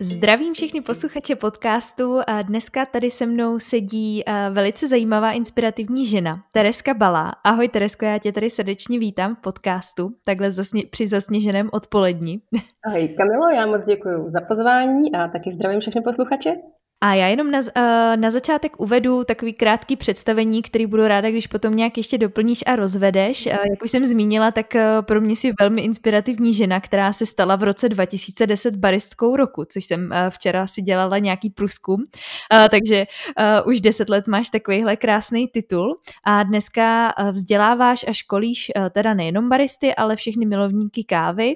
[0.00, 2.20] Zdravím všechny posluchače podcastu.
[2.42, 7.30] Dneska tady se mnou sedí velice zajímavá inspirativní žena, Tereska Balá.
[7.44, 12.42] Ahoj Teresko, já tě tady srdečně vítám v podcastu, takhle zasně, při zasněženém odpolední.
[12.86, 16.54] Ahoj Kamilo, já moc děkuji za pozvání a taky zdravím všechny posluchače.
[17.04, 21.46] A já jenom na, uh, na začátek uvedu takový krátký představení, který budu ráda, když
[21.46, 23.46] potom nějak ještě doplníš a rozvedeš.
[23.46, 27.26] Uh, jak už jsem zmínila, tak uh, pro mě si velmi inspirativní žena, která se
[27.26, 32.04] stala v roce 2010 baristkou roku, což jsem včera si dělala nějaký průzkum.
[32.70, 33.06] Takže
[33.64, 39.94] už 10 let máš takovýhle krásný titul a dneska vzděláváš a školíš teda nejenom baristy,
[39.94, 41.54] ale všechny milovníky kávy.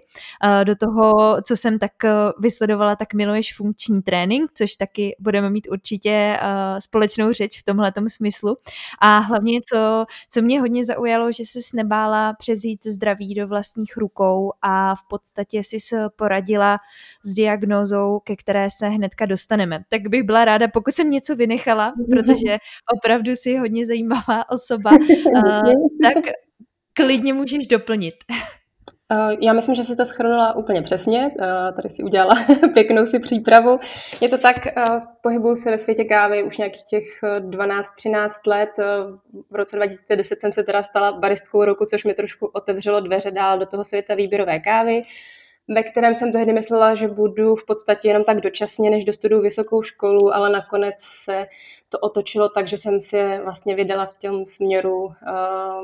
[0.65, 1.93] Do toho, co jsem tak
[2.41, 7.65] vysledovala, tak miluješ funkční trénink, což taky bude budeme mít určitě uh, společnou řeč v
[7.65, 8.57] tomhle smyslu.
[9.01, 14.53] A hlavně, co, co mě hodně zaujalo, že se nebála převzít zdraví do vlastních rukou
[14.63, 15.77] a v podstatě si
[16.17, 16.79] poradila
[17.25, 19.85] s diagnózou, ke které se hnedka dostaneme.
[19.89, 22.59] Tak bych byla ráda, pokud jsem něco vynechala, protože
[22.97, 26.33] opravdu si hodně zajímavá osoba, uh, tak
[26.93, 28.15] klidně můžeš doplnit.
[29.13, 31.31] Eh, já myslím, že si to schrnula úplně přesně.
[31.41, 32.35] Eh, tady si udělala
[32.75, 33.81] pěknou si přípravu.
[34.21, 34.73] Je to tak, eh,
[35.21, 37.05] pohybuju se ve světě kávy už nějakých těch
[37.41, 38.71] 12-13 let.
[39.51, 43.59] V roce 2010 jsem se teda stala baristkou roku, což mi trošku otevřelo dveře dál
[43.59, 45.03] do toho světa výběrové kávy
[45.69, 49.83] ve kterém jsem tehdy myslela, že budu v podstatě jenom tak dočasně, než dostuduju vysokou
[49.83, 51.47] školu, ale nakonec se
[51.89, 55.13] to otočilo tak, že jsem se vlastně vydala v tom směru uh,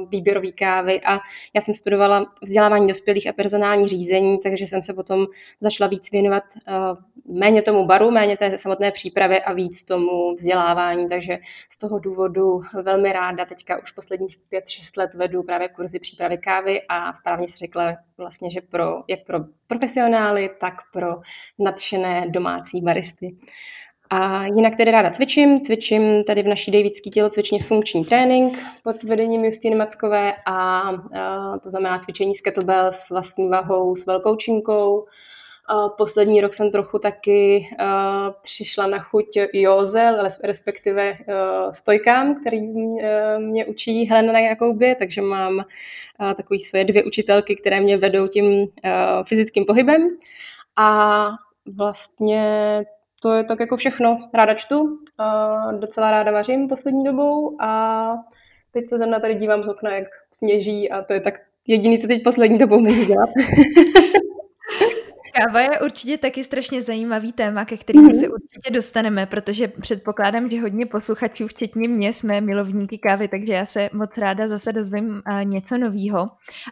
[0.08, 1.20] výběrový kávy a
[1.54, 5.26] já jsem studovala vzdělávání dospělých a personální řízení, takže jsem se potom
[5.60, 11.08] začala víc věnovat uh, méně tomu baru, méně té samotné přípravě a víc tomu vzdělávání,
[11.08, 16.38] takže z toho důvodu velmi ráda teďka už posledních 5-6 let vedu právě kurzy přípravy
[16.38, 21.20] kávy a správně si řekla vlastně, že pro, jak pro profesionály, tak pro
[21.58, 23.36] nadšené domácí baristy.
[24.14, 25.60] A jinak tedy ráda cvičím.
[25.60, 30.82] Cvičím tady v naší Davidský tělocvičně funkční trénink pod vedením Justiny Mackové a,
[31.62, 35.06] to znamená cvičení s kettlebell s vlastní vahou, s velkou činkou.
[35.98, 37.66] Poslední rok jsem trochu taky
[38.42, 41.14] přišla na chuť józe, respektive
[41.72, 42.60] stojkám, který
[43.38, 45.64] mě učí Helena Jakoubě, takže mám
[46.18, 48.66] a, takový svoje dvě učitelky, které mě vedou tím
[49.28, 50.08] fyzickým pohybem.
[50.76, 51.28] A
[51.66, 52.84] vlastně
[53.22, 54.28] to je tak jako všechno.
[54.34, 58.14] Ráda čtu, a docela ráda vařím poslední dobou a
[58.70, 62.06] teď se zrovna tady dívám z okna, jak sněží a to je tak jediný, co
[62.06, 63.30] teď poslední dobou můžu dělat.
[65.46, 68.20] Káva je určitě taky strašně zajímavý téma, ke kterému mm-hmm.
[68.20, 73.66] se určitě dostaneme, protože předpokládám, že hodně posluchačů, včetně mě, jsme milovníky kávy, takže já
[73.66, 76.30] se moc ráda zase dozvím uh, něco nového.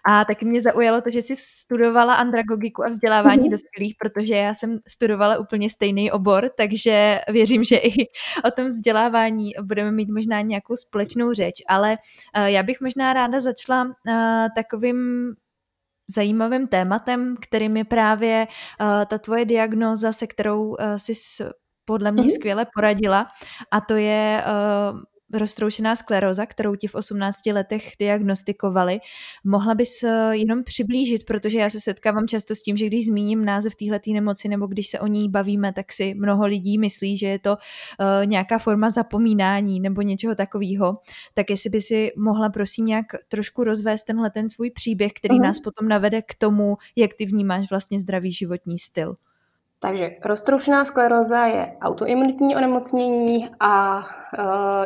[0.08, 3.50] A taky mě zaujalo to, že jsi studovala andragogiku a vzdělávání mm-hmm.
[3.50, 8.06] dospělých, protože já jsem studovala úplně stejný obor, takže věřím, že i
[8.44, 11.96] o tom vzdělávání budeme mít možná nějakou společnou řeč, ale
[12.38, 13.92] uh, já bych možná ráda začala uh,
[14.56, 15.30] takovým
[16.14, 18.46] zajímavým tématem, kterým je právě
[18.80, 21.12] uh, ta tvoje diagnóza, se kterou uh, jsi
[21.84, 22.34] podle mě mm-hmm.
[22.34, 23.26] skvěle poradila
[23.72, 25.00] a to je uh,
[25.32, 29.00] roztroušená skleróza, kterou ti v 18 letech diagnostikovali.
[29.44, 33.44] Mohla bys eh, jenom přiblížit, protože já se setkávám často s tím, že když zmíním
[33.44, 37.26] název téhleté nemoci nebo když se o ní bavíme, tak si mnoho lidí myslí, že
[37.26, 40.94] je to uh, nějaká forma zapomínání nebo něčeho takového.
[41.34, 45.42] Tak jestli by si mohla prosím nějak trošku rozvést tenhle ten svůj příběh, který uh-huh.
[45.42, 49.16] nás potom navede k tomu, jak ty vnímáš vlastně zdravý životní styl.
[49.82, 54.04] Takže roztroušená skleróza je autoimunitní onemocnění a uh,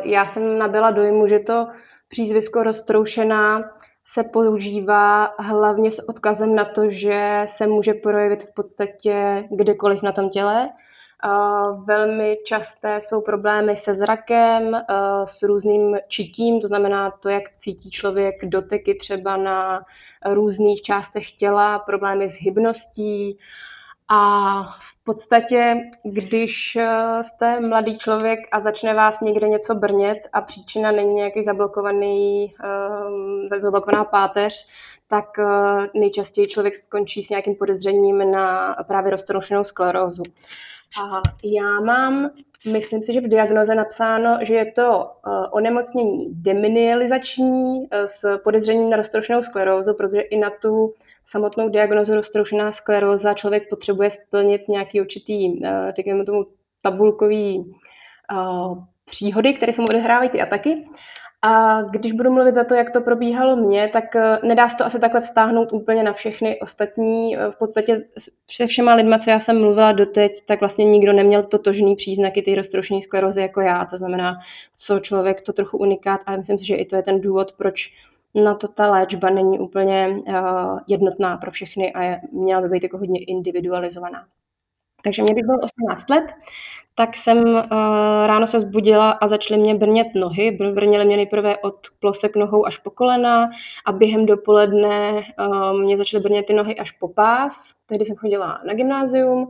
[0.03, 1.67] já jsem nabyla dojmu, že to
[2.07, 3.63] přízvisko roztroušená
[4.03, 10.11] se používá hlavně s odkazem na to, že se může projevit v podstatě kdekoliv na
[10.11, 10.69] tom těle.
[11.25, 14.79] Uh, velmi časté jsou problémy se zrakem, uh,
[15.23, 19.85] s různým čitím, to znamená to, jak cítí člověk doteky třeba na
[20.25, 23.39] různých částech těla, problémy s hybností,
[24.07, 30.41] a v podstatě, když eh, jste mladý člověk a začne vás někde něco brnět a
[30.41, 32.53] příčina není nějaký zablokovaný,
[33.09, 34.69] um, zablokovaná páteř,
[35.07, 40.23] tak uh, nejčastěji člověk skončí s nějakým podezřením na právě roztroušenou sklerózu.
[41.03, 42.29] A já mám
[42.71, 48.89] Myslím si, že v diagnoze napsáno, že je to uh, onemocnění deminializační uh, s podezřením
[48.89, 50.93] na roztroušenou sklerózu, protože i na tu
[51.25, 55.61] samotnou diagnozu roztroušená skleróza člověk potřebuje splnit nějaký určitý,
[55.95, 56.45] řekněme tomu,
[56.83, 57.75] tabulkový
[59.05, 60.87] příhody, které se mu odehrávají ty ataky.
[61.47, 64.85] A když budu mluvit za to, jak to probíhalo mně, tak eh, nedá se to
[64.85, 67.37] asi takhle vztáhnout úplně na všechny ostatní.
[67.37, 67.97] Eh, v podstatě
[68.51, 72.55] se všema lidma, co já jsem mluvila doteď, tak vlastně nikdo neměl totožný příznaky té
[72.55, 73.85] roztroušené sklerozy jako já.
[73.85, 74.33] To znamená,
[74.75, 77.93] co člověk to trochu unikát a myslím si, že i to je ten důvod, proč
[78.35, 82.83] na to ta léčba není úplně uh, jednotná pro všechny a je, měla by být
[82.83, 84.25] jako hodně individualizovaná.
[85.05, 86.25] Takže mě, bylo 18 let,
[86.95, 87.61] tak jsem uh,
[88.25, 90.51] ráno se zbudila a začaly mě brnět nohy.
[90.51, 93.49] Brněly mě nejprve od plosek nohou až po kolena
[93.85, 97.73] a během dopoledne uh, mě začaly brnět ty nohy až po pás.
[97.85, 99.49] Tehdy jsem chodila na gymnázium,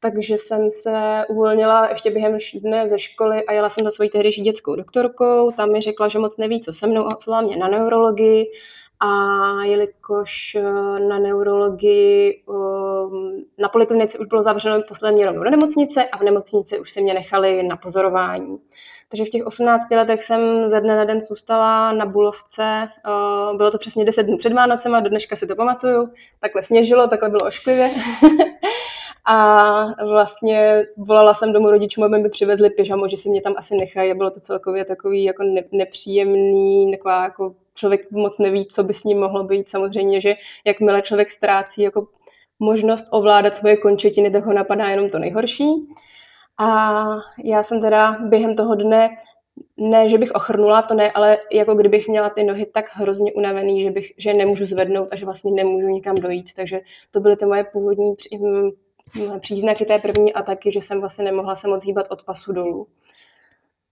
[0.00, 4.40] takže jsem se uvolnila ještě během dne ze školy a jela jsem za svojí tehdejší
[4.40, 5.50] dětskou doktorkou.
[5.50, 8.46] Tam mi řekla, že moc neví, co se mnou a poslala mě na neurologii
[9.00, 10.62] a jelikož eh,
[11.00, 16.80] na neurologii ehm, na poliklinice už bylo zavřeno, mě rovnou do nemocnice a v nemocnici
[16.80, 18.58] už se mě nechali na pozorování.
[19.08, 22.62] Takže v těch 18 letech jsem ze dne na den zůstala na Bulovce.
[22.62, 26.12] Eh, bylo to přesně 10 dnů před Vánocema, do dneška si to pamatuju.
[26.40, 27.90] Takhle sněžilo, takhle bylo ošklivě.
[29.30, 33.76] A vlastně volala jsem domů rodičům, aby mi přivezli pyžamo, že si mě tam asi
[33.76, 34.14] nechají.
[34.14, 35.42] Bylo to celkově takový jako
[35.72, 39.68] nepříjemný, taková jako člověk moc neví, co by s ním mohlo být.
[39.68, 40.34] Samozřejmě, že
[40.64, 42.06] jakmile člověk ztrácí jako
[42.58, 45.68] možnost ovládat svoje končetiny, tak ho napadá jenom to nejhorší.
[46.58, 47.04] A
[47.44, 49.10] já jsem teda během toho dne,
[49.76, 53.82] ne, že bych ochrnula, to ne, ale jako kdybych měla ty nohy tak hrozně unavený,
[53.82, 56.54] že, bych, že nemůžu zvednout a že vlastně nemůžu nikam dojít.
[56.56, 56.80] Takže
[57.10, 58.14] to byly ty moje původní
[59.40, 62.86] příznaky té první ataky, že jsem vlastně nemohla se moc hýbat od pasu dolů.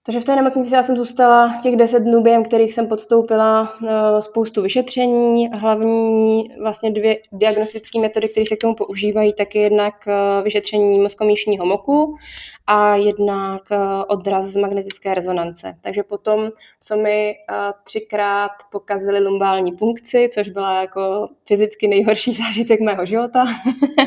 [0.07, 4.23] Takže v té nemocnici já jsem zůstala těch 10 dnů, během kterých jsem podstoupila eh,
[4.23, 5.49] spoustu vyšetření.
[5.49, 11.01] Hlavní vlastně dvě diagnostické metody, které se k tomu používají, tak je jednak eh, vyšetření
[11.01, 12.17] mozkomíšního moku
[12.67, 15.75] a jednak eh, odraz z magnetické rezonance.
[15.81, 16.51] Takže potom,
[16.81, 17.35] co mi
[17.85, 23.45] třikrát pokazili lumbální punkci, což byla jako fyzicky nejhorší zážitek mého života,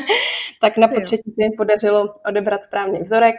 [0.60, 3.36] tak na potřetí se mi podařilo odebrat správně vzorek,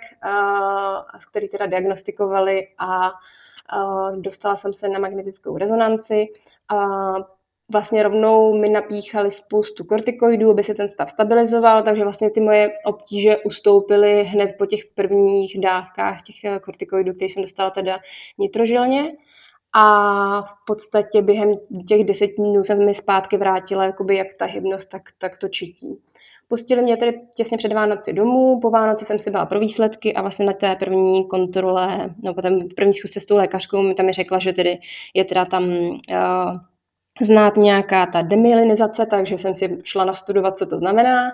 [1.19, 3.11] z který teda diagnostikovali a
[4.15, 6.27] dostala jsem se na magnetickou rezonanci
[6.69, 6.85] a
[7.71, 12.71] vlastně rovnou mi napíchali spoustu kortikoidů, aby se ten stav stabilizoval, takže vlastně ty moje
[12.85, 17.99] obtíže ustoupily hned po těch prvních dávkách těch eh, kortikoidů, které jsem dostala teda
[18.37, 19.11] nitrožilně.
[19.73, 21.51] A v podstatě během
[21.87, 26.01] těch deseti dnů jsem mi zpátky vrátila jakoby jak ta hybnost, tak, tak to čití.
[26.51, 30.21] Pustili mě tedy těsně před Vánoci domů, po Vánoci jsem si byla pro výsledky a
[30.21, 34.13] vlastně na té první kontrole, no potom první schůzce s tou lékařkou mi tam mi
[34.13, 34.79] řekla, že tedy
[35.13, 35.97] je teda tam uh,
[37.21, 41.31] znát nějaká ta demyelinizace, takže jsem si šla nastudovat, co to znamená.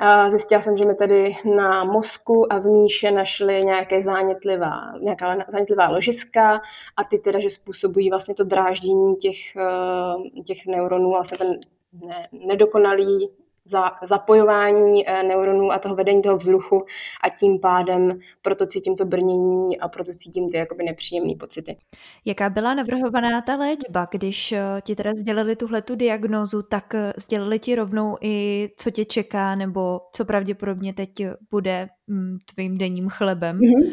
[0.00, 5.36] A zjistila jsem, že mi tedy na mozku a v míše našly nějaké zánětlivá, nějaká
[5.48, 6.60] zánětlivá ložiska
[6.96, 11.48] a ty teda, že způsobují vlastně to dráždění těch, eh, těch neuronů, vlastně ten
[11.92, 13.30] ne, nedokonalý
[13.64, 16.84] za zapojování eh, neuronů a toho vedení toho vzruchu
[17.24, 21.76] a tím pádem proto cítím to brnění a proto cítím ty jakoby nepříjemné pocity.
[22.24, 27.12] Jaká byla navrhovaná ta léčba, když eh, ti teda sdělili tuhle tu diagnózu, tak eh,
[27.16, 31.10] sdělili ti rovnou i co tě čeká nebo co pravděpodobně teď
[31.50, 33.58] bude mm, tvým denním chlebem?
[33.58, 33.92] Mm-hmm.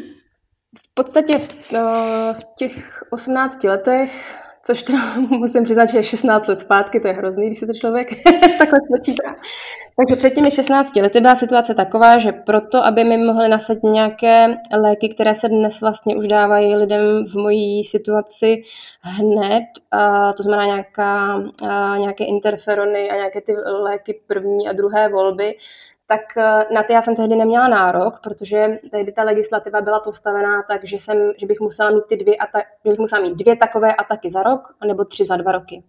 [0.82, 1.72] V podstatě v,
[2.32, 4.10] v těch 18 letech
[4.62, 4.98] což teda
[5.30, 8.08] musím přiznat, že je 16 let zpátky, to je hrozný, když se to člověk
[8.58, 9.36] takhle počítá.
[9.96, 14.56] Takže před těmi 16 lety byla situace taková, že proto, aby mi mohly nasadit nějaké
[14.78, 18.62] léky, které se dnes vlastně už dávají lidem v mojí situaci
[19.00, 19.64] hned,
[20.36, 21.42] to znamená nějaká,
[21.98, 25.54] nějaké interferony a nějaké ty léky první a druhé volby,
[26.10, 30.62] tak eh, na ty já jsem tehdy neměla nárok, protože tehdy ta legislativa byla postavená
[30.62, 33.94] tak, že, jsem, že bych musela mít ty dvě, ata- bych musela mít dvě takové
[33.94, 35.82] ataky za rok, nebo tři za dva roky.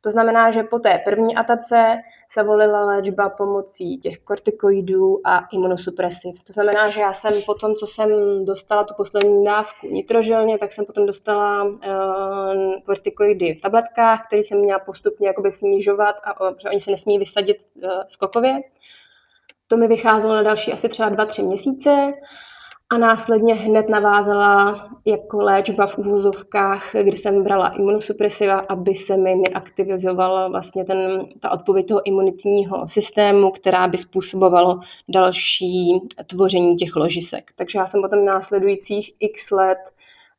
[0.00, 1.96] To znamená, že po té první atace
[2.28, 6.44] se volila léčba pomocí těch kortikoidů a imunosupresiv.
[6.44, 8.10] To znamená, že já jsem po tom, co jsem
[8.44, 11.72] dostala tu poslední dávku nitrožilně, tak jsem potom dostala uh,
[12.84, 17.56] kortikoidy v tabletkách, které jsem měla postupně jakoby snižovat, a, protože oni se nesmí vysadit
[17.74, 18.60] uh, skokově.
[19.68, 22.12] To mi vycházelo na další asi třeba dva, tři měsíce
[22.90, 29.34] a následně hned navázala jako léčba v uvozovkách, kdy jsem brala imunosupresiva, aby se mi
[29.34, 37.52] neaktivizovala vlastně ten, ta odpověď toho imunitního systému, která by způsobovalo další tvoření těch ložisek.
[37.56, 39.78] Takže já jsem potom následujících x let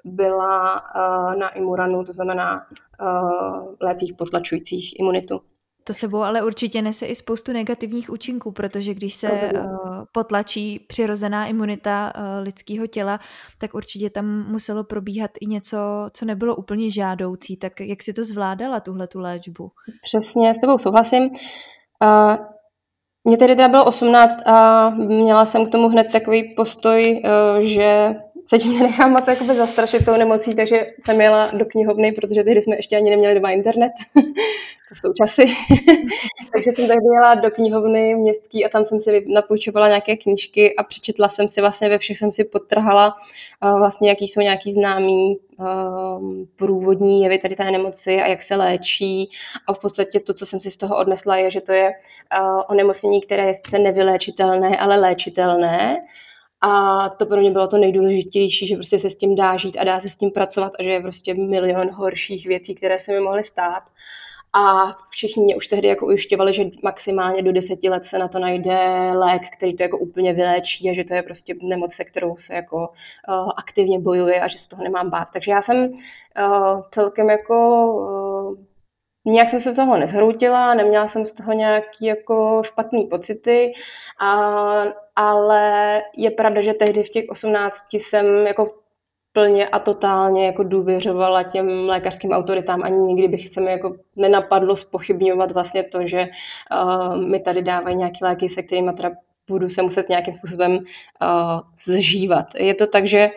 [0.04, 2.66] byla uh, na imuranu, to znamená
[3.02, 5.42] uh, lécích potlačujících imunitu.
[5.88, 9.70] To sebou ale určitě nese i spoustu negativních účinků, protože když se uh,
[10.12, 13.20] potlačí přirozená imunita uh, lidského těla,
[13.58, 15.78] tak určitě tam muselo probíhat i něco,
[16.14, 17.58] co nebylo úplně žádoucí.
[17.58, 19.72] Tak jak si to zvládala, tuhle tu léčbu?
[20.04, 21.24] Přesně, s tebou souhlasím.
[21.24, 22.36] Uh,
[23.24, 28.16] mně tedy teda bylo 18 a měla jsem k tomu hned takový postoj, uh, že
[28.48, 32.62] se tím nenechám moc jakoby zastrašit tou nemocí, takže jsem jela do knihovny, protože tehdy
[32.62, 33.92] jsme ještě ani neměli dva internet,
[34.90, 35.46] to jsou časy.
[36.54, 40.84] takže jsem tehdy jela do knihovny městský a tam jsem si napůjčovala nějaké knížky a
[40.84, 43.16] přečetla jsem si vlastně ve všech jsem si potrhala
[43.64, 45.66] uh, vlastně, jaký jsou nějaký známý uh,
[46.56, 49.30] průvodní jevy tady té nemoci a jak se léčí.
[49.68, 52.62] A v podstatě to, co jsem si z toho odnesla, je, že to je uh,
[52.70, 55.98] onemocnění, které je sice nevyléčitelné, ale léčitelné
[56.62, 59.84] a to pro mě bylo to nejdůležitější, že prostě se s tím dá žít a
[59.84, 63.20] dá se s tím pracovat a že je prostě milion horších věcí, které se mi
[63.20, 63.84] mohly stát.
[64.54, 68.40] A všichni mě už tehdy jako ujišťovali, že maximálně do deseti let se na to
[68.40, 68.78] najde
[69.14, 72.56] lék, který to jako úplně vyléčí a že to je prostě nemoc, se kterou se
[72.56, 75.28] jako uh, aktivně bojuje a že se toho nemám bát.
[75.34, 78.67] Takže já jsem uh, celkem jako uh,
[79.28, 83.74] Nějak jsem se toho nezhroutila, neměla jsem z toho nějaký jako špatný pocity,
[84.20, 84.84] a,
[85.16, 88.68] ale je pravda, že tehdy v těch 18 jsem jako
[89.34, 92.84] plně a totálně jako důvěřovala těm lékařským autoritám.
[92.84, 96.28] Ani nikdy bych se mi jako nenapadlo spochybňovat vlastně to, že
[96.72, 99.12] uh, mi tady dávají nějaké léky, se kterými teda
[99.48, 100.80] budu se muset nějakým způsobem uh,
[101.86, 102.46] zžívat.
[102.56, 103.30] Je to tak, že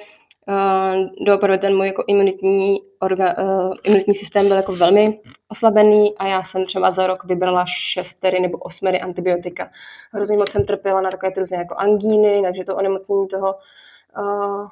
[0.50, 6.26] uh, doopravdy ten můj jako imunitní, orga, uh, imunitní systém byl jako velmi oslabený a
[6.26, 9.71] já jsem třeba za rok vybrala šestery nebo osmery antibiotika.
[10.12, 13.54] Hrozně moc jsem trpěla na takové různé jako angíny, takže to onemocnění toho
[14.19, 14.69] uh,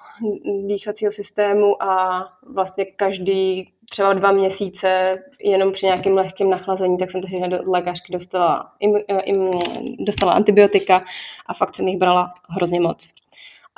[0.66, 7.22] dýchacího systému a vlastně každý třeba dva měsíce jenom při nějakém lehkém nachlazení, tak jsem
[7.22, 9.50] tehdy do lékařky dostala, im, im,
[9.98, 11.02] dostala antibiotika
[11.46, 13.12] a fakt jsem jich brala hrozně moc.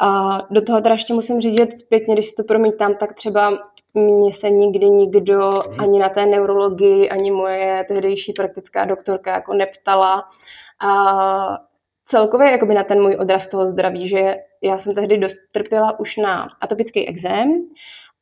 [0.00, 3.58] A do toho teda ještě musím říct, že zpětně, když si to promítám, tak třeba
[3.94, 10.24] mě se nikdy nikdo ani na té neurologii, ani moje tehdejší praktická doktorka jako neptala.
[10.80, 11.58] A
[12.04, 16.16] celkově jakoby na ten můj odraz toho zdraví, že já jsem tehdy dost trpěla už
[16.16, 17.62] na atopický exém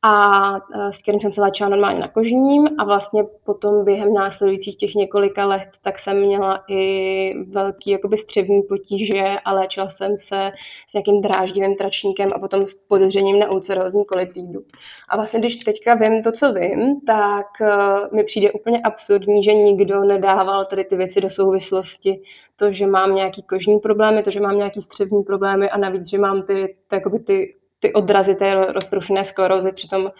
[0.01, 4.75] a e, s kterým jsem se léčila normálně na kožním a vlastně potom během následujících
[4.75, 10.51] těch několika let tak jsem měla i velký jakoby střevní potíže a léčila jsem se
[10.87, 14.63] s nějakým dráždivým tračníkem a potom s podezřením na ulcerózní kolitídu.
[15.09, 19.53] A vlastně když teďka vím to, co vím, tak uh, mi přijde úplně absurdní, že
[19.53, 22.21] nikdo nedával tady ty věci do souvislosti.
[22.55, 26.17] To, že mám nějaký kožní problémy, to, že mám nějaký střevní problémy a navíc, že
[26.17, 30.11] mám ty, ty, ty ty odrazy té roztroušené sklerózy, přitom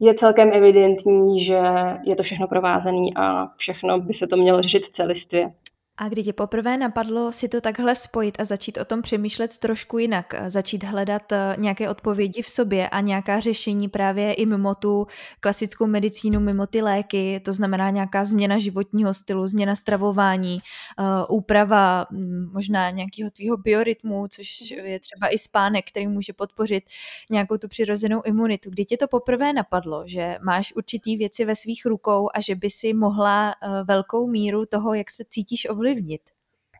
[0.00, 1.58] je celkem evidentní, že
[2.04, 5.52] je to všechno provázané a všechno by se to mělo řešit celistvě.
[5.96, 9.98] A kdy tě poprvé napadlo si to takhle spojit a začít o tom přemýšlet trošku
[9.98, 15.06] jinak, začít hledat eh, nějaké odpovědi v sobě a nějaká řešení právě i mimo tu
[15.40, 22.06] klasickou medicínu, mimo ty léky, to znamená nějaká změna životního stylu, změna stravování, eh, úprava
[22.10, 26.84] mm, možná nějakého tvýho biorytmu, což je třeba i spánek, který může podpořit
[27.30, 28.70] nějakou tu přirozenou imunitu.
[28.70, 32.70] Kdy tě to poprvé napadlo, že máš určitý věci ve svých rukou a že by
[32.70, 35.81] si mohla eh, velkou míru toho, jak se cítíš ovlivnit?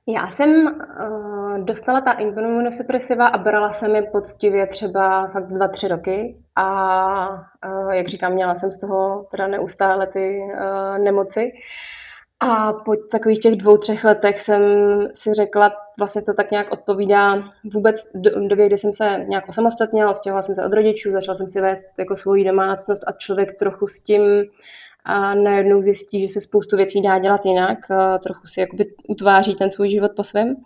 [0.07, 5.89] Já jsem uh, dostala ta imunosupresiva a brala jsem je poctivě třeba fakt dva, tři
[5.89, 11.53] roky a uh, jak říkám, měla jsem z toho teda neustále ty uh, nemoci.
[12.41, 14.63] A po takových těch dvou, třech letech jsem
[15.15, 17.43] si řekla, vlastně to tak nějak odpovídá
[17.73, 21.49] vůbec do, době, kdy jsem se nějak osamostatnila, stěhovala jsem se od rodičů, začala jsem
[21.49, 24.23] si vést jako svoji domácnost a člověk trochu s tím
[25.05, 27.79] a najednou zjistí, že se spoustu věcí dá dělat jinak,
[28.23, 30.57] trochu si jakoby utváří ten svůj život po svém.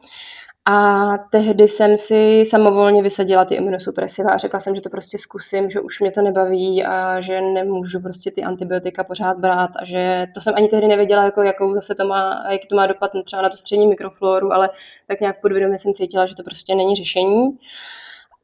[0.69, 5.71] A tehdy jsem si samovolně vysadila ty imunosupresiva a řekla jsem, že to prostě zkusím,
[5.71, 10.27] že už mě to nebaví a že nemůžu prostě ty antibiotika pořád brát a že
[10.35, 13.43] to jsem ani tehdy nevěděla, jako, jakou zase to má, jaký to má dopad třeba
[13.43, 14.71] na tu střední mikrofloru, ale
[15.07, 17.59] tak nějak podvědomě jsem cítila, že to prostě není řešení.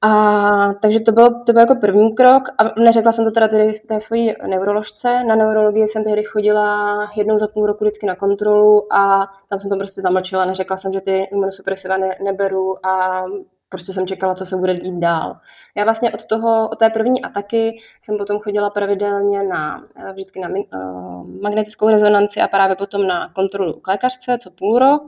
[0.04, 3.72] A takže to bylo, to byl jako první krok a neřekla jsem to teda tedy
[3.72, 5.24] té svojí neuroložce.
[5.24, 9.70] Na neurologii jsem tehdy chodila jednou za půl roku vždycky na kontrolu a tam jsem
[9.70, 10.44] to prostě zamlčela.
[10.44, 13.24] Neřekla jsem, že ty imunosupresiva ne, neberu a
[13.68, 15.36] prostě jsem čekala, co se bude dít dál.
[15.76, 20.48] Já vlastně od toho, od té první ataky jsem potom chodila pravidelně na, vždycky na
[20.48, 25.02] uh, magnetickou rezonanci a právě potom na kontrolu k lékařce, co půl rok.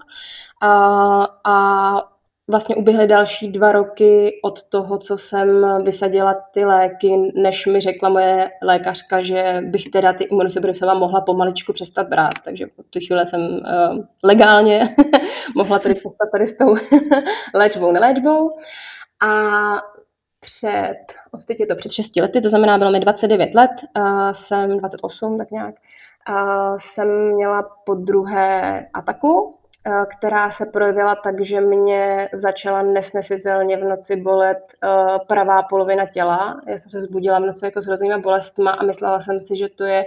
[0.60, 0.70] A,
[1.44, 2.13] a
[2.50, 8.08] vlastně uběhly další dva roky od toho, co jsem vysadila ty léky, než mi řekla
[8.08, 12.34] moje lékařka, že bych teda ty imunosupresova mohla pomaličku přestat brát.
[12.44, 14.96] Takže od tu chvíli jsem uh, legálně
[15.56, 16.74] mohla tedy přestat tady s tou
[17.54, 18.56] léčbou, neléčbou.
[19.22, 19.30] A
[20.40, 20.96] před,
[21.32, 24.78] od teď je to před 6 lety, to znamená, bylo mi 29 let, uh, jsem
[24.78, 25.74] 28 tak nějak,
[26.28, 29.54] uh, jsem měla po druhé ataku,
[30.10, 36.60] která se projevila tak, že mě začala nesnesitelně v noci bolet uh, pravá polovina těla.
[36.66, 39.68] Já jsem se zbudila v noci jako s hroznýma bolestma a myslela jsem si, že
[39.68, 40.04] to je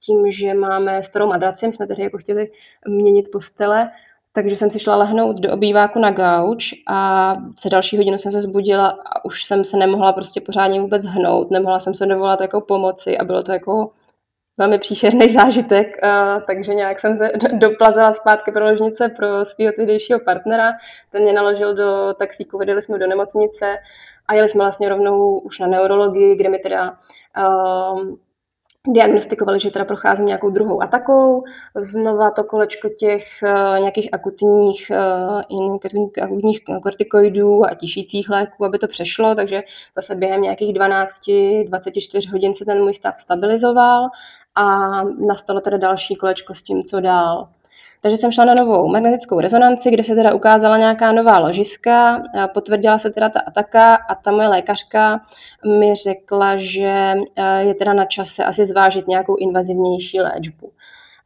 [0.00, 2.50] tím, že máme starou madraci, my jsme tedy jako chtěli
[2.88, 3.90] měnit postele,
[4.32, 8.40] takže jsem si šla lehnout do obýváku na gauč a se další hodinu jsem se
[8.40, 12.60] zbudila a už jsem se nemohla prostě pořádně vůbec hnout, nemohla jsem se dovolat jako
[12.60, 13.90] pomoci a bylo to jako
[14.58, 20.20] velmi příšerný zážitek, a, takže nějak jsem se doplazila zpátky pro ložnice pro svého tehdejšího
[20.20, 20.72] partnera.
[21.10, 23.76] Ten mě naložil do taxíku, vedeli jsme do nemocnice
[24.28, 26.98] a jeli jsme vlastně rovnou už na neurologii, kde mi teda
[27.92, 28.18] um,
[28.88, 31.44] diagnostikovali, že teda procházím nějakou druhou atakou.
[31.74, 34.90] Znova to kolečko těch uh, nějakých akutních,
[35.50, 35.76] uh,
[36.22, 39.62] akutních kortikoidů a tišících léků, aby to přešlo, takže
[39.96, 44.08] zase během nějakých 12-24 hodin se ten můj stav stabilizoval
[44.56, 47.48] a nastalo teda další kolečko s tím, co dál.
[48.00, 52.22] Takže jsem šla na novou magnetickou rezonanci, kde se teda ukázala nějaká nová ložiska,
[52.54, 55.20] potvrdila se teda ta ataka a ta moje lékařka
[55.78, 60.70] mi řekla, že eh, je teda na čase asi zvážit nějakou invazivnější léčbu.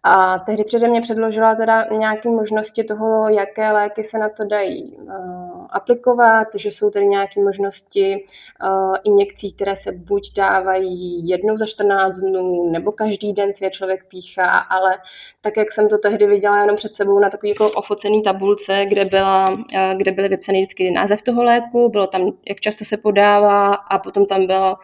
[0.02, 4.96] A tehdy přede mě předložila teda nějaké možnosti toho, jaké léky se na to dají
[4.96, 8.24] uh, aplikovat, že jsou tedy nějaké možnosti
[8.62, 13.70] uh, injekcí, které se buď dávají jednou za 14 dnů, nebo každý den si je
[13.70, 14.98] člověk píchá, ale
[15.40, 19.04] tak, jak jsem to tehdy viděla jenom před sebou na takový jako ofocený tabulce, kde,
[19.04, 19.58] byla, uh,
[19.96, 24.26] kde byly vypsaný vždycky název toho léku, bylo tam, jak často se podává a potom
[24.26, 24.76] tam bylo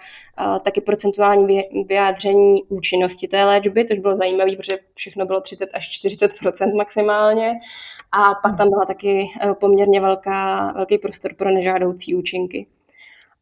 [0.64, 6.76] taky procentuální vyjádření účinnosti té léčby, což bylo zajímavé, protože všechno bylo 30 až 40%
[6.76, 7.52] maximálně.
[8.12, 12.66] A pak tam byla taky eh, poměrně velká, velký prostor pro nežádoucí účinky.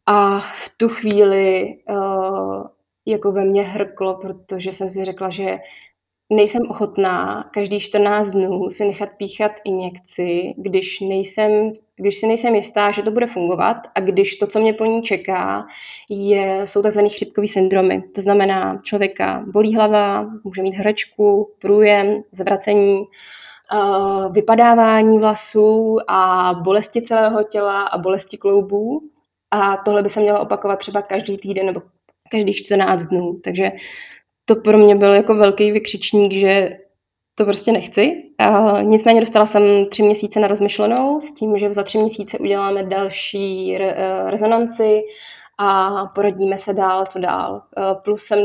[0.06, 2.66] A v tu chvíli uh,
[3.06, 5.58] jako ve mně hrklo, protože jsem si řekla, že
[6.32, 12.90] nejsem ochotná každý 14 dnů si nechat píchat injekci, když, nejsem, když si nejsem jistá,
[12.90, 15.66] že to bude fungovat a když to, co mě po ní čeká,
[16.08, 17.00] je, jsou tzv.
[17.00, 18.02] chřipkový syndromy.
[18.14, 23.04] To znamená, člověka bolí hlava, může mít hračku, průjem, zvracení,
[24.30, 29.00] vypadávání vlasů a bolesti celého těla a bolesti kloubů.
[29.50, 31.82] A tohle by se mělo opakovat třeba každý týden nebo
[32.30, 33.40] každých 14 dnů.
[33.44, 33.72] Takže
[34.44, 36.78] to pro mě byl jako velký vykřičník, že
[37.34, 38.22] to prostě nechci.
[38.38, 42.82] A nicméně dostala jsem tři měsíce na rozmyšlenou s tím, že za tři měsíce uděláme
[42.82, 45.02] další re- eh, rezonanci
[45.58, 47.62] a poradíme se dál, co dál.
[47.76, 48.38] Eh, plus jsem,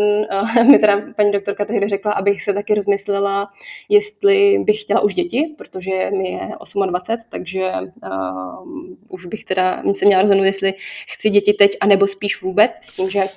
[0.58, 3.52] eh, mi teda paní doktorka tehdy řekla, abych se taky rozmyslela,
[3.90, 6.50] jestli bych chtěla už děti, protože mi je
[6.86, 7.72] 28, takže
[8.04, 8.68] uh,
[9.08, 10.74] už bych teda se měla rozhodnout, jestli
[11.08, 13.28] chci děti teď, anebo spíš vůbec, s tím, že uh,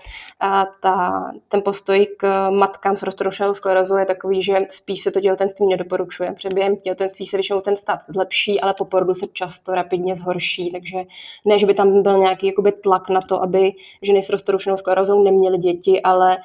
[0.81, 5.67] ta, ten postoj k matkám s roztroušenou sklerozou je takový, že spíš se to těhotenství
[5.67, 6.33] nedoporučuje.
[6.33, 10.99] Přeběhem těhotenství se většinou ten stav zlepší, ale po porodu se často rapidně zhorší, takže
[11.45, 13.62] ne, že by tam byl nějaký jakoby, tlak na to, aby
[14.03, 16.39] ženy s roztroušenou sklerozou neměly děti, ale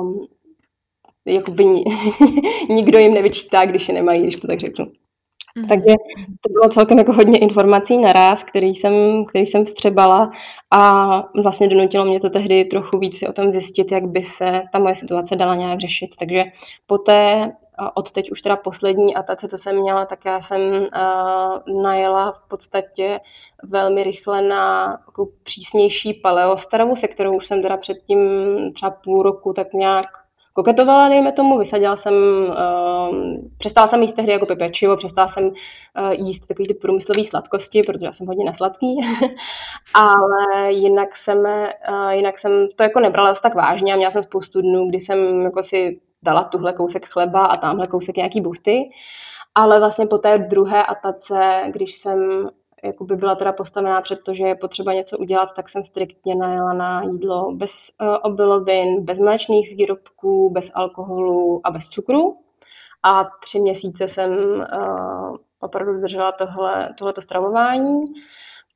[0.00, 0.26] um,
[1.26, 1.64] jakoby
[2.68, 4.84] nikdo jim nevyčítá, když je nemají, když to tak řeknu.
[4.84, 5.68] Mm-hmm.
[5.68, 5.94] Takže
[6.40, 10.30] to bylo celkem jako hodně informací naraz, který jsem, který jsem vstřebala
[10.70, 14.78] a vlastně donutilo mě to tehdy trochu víc o tom zjistit, jak by se ta
[14.78, 16.10] moje situace dala nějak řešit.
[16.18, 16.44] Takže
[16.86, 17.52] poté
[17.94, 22.48] od teď už teda poslední atace, co jsem měla, tak já jsem uh, najela v
[22.48, 23.20] podstatě
[23.62, 28.18] velmi rychle na jako přísnější paleostravu, se kterou už jsem teda předtím
[28.74, 30.06] třeba půl roku tak nějak
[30.52, 33.16] koketovala, dejme tomu, vysadila jsem, uh,
[33.58, 35.52] přestala jsem jíst tehdy jako pepečivo, přestala jsem uh,
[36.12, 39.00] jíst takový ty průmyslové sladkosti, protože já jsem hodně nasladký,
[39.94, 44.60] ale jinak jsem, uh, jinak jsem to jako nebrala tak vážně a měla jsem spoustu
[44.60, 48.90] dnů, kdy jsem jako si dala tuhle kousek chleba a tamhle kousek nějaký buchty.
[49.54, 52.48] Ale vlastně po té druhé atace, když jsem
[52.84, 56.72] jakoby byla teda postavená před to, že je potřeba něco udělat, tak jsem striktně najela
[56.72, 62.34] na jídlo bez uh, obilovin, bez mléčných výrobků, bez alkoholu a bez cukru.
[63.02, 68.00] A tři měsíce jsem uh, opravdu držela tohle, tohleto stravování.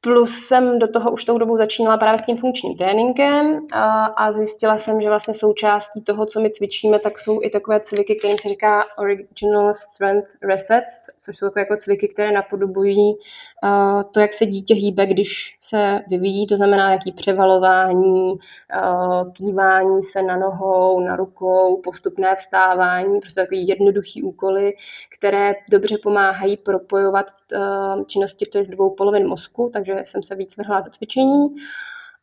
[0.00, 4.32] Plus jsem do toho už tou dobu začínala právě s tím funkčním tréninkem a, a
[4.32, 8.38] zjistila jsem, že vlastně součástí toho, co my cvičíme, tak jsou i takové cviky, kterým
[8.38, 14.32] se říká Original Strength Resets, což jsou takové jako cviky, které napodobují uh, to, jak
[14.32, 21.00] se dítě hýbe, když se vyvíjí, to znamená nějaký převalování, uh, kývání se na nohou,
[21.00, 24.72] na rukou, postupné vstávání, prostě takový jednoduchý úkoly,
[25.18, 30.56] které dobře pomáhají propojovat uh, činnosti těch dvou polovin mozku, takže takže jsem se víc
[30.56, 31.48] vrhla do cvičení.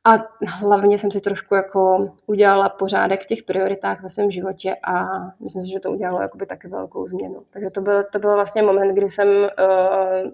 [0.08, 5.06] A hlavně jsem si trošku jako udělala pořádek v těch prioritách ve svém životě a
[5.40, 7.44] myslím si, že to udělalo jakoby taky velkou změnu.
[7.50, 9.48] Takže to byl, to byl vlastně moment, kdy jsem uh,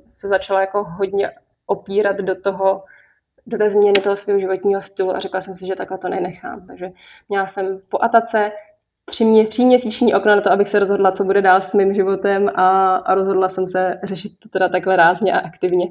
[0.07, 1.31] se začala jako hodně
[1.65, 2.83] opírat do toho,
[3.45, 6.65] do té změny toho svého životního stylu a řekla jsem si, že takhle to nenechám.
[6.67, 6.91] Takže
[7.29, 8.51] měla jsem po atace
[9.05, 11.93] tři, mě, tři měsíční okno na to, abych se rozhodla, co bude dál s mým
[11.93, 15.87] životem a, a rozhodla jsem se řešit to teda takhle rázně a aktivně.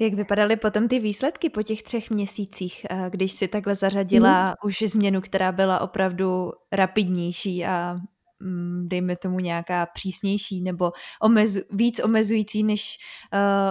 [0.00, 4.54] Jak vypadaly potom ty výsledky po těch třech měsících, eh, když si takhle zařadila mm.
[4.64, 7.96] už změnu, která byla opravdu rapidnější a
[8.84, 12.98] dejme tomu nějaká přísnější nebo omezu, víc omezující, než,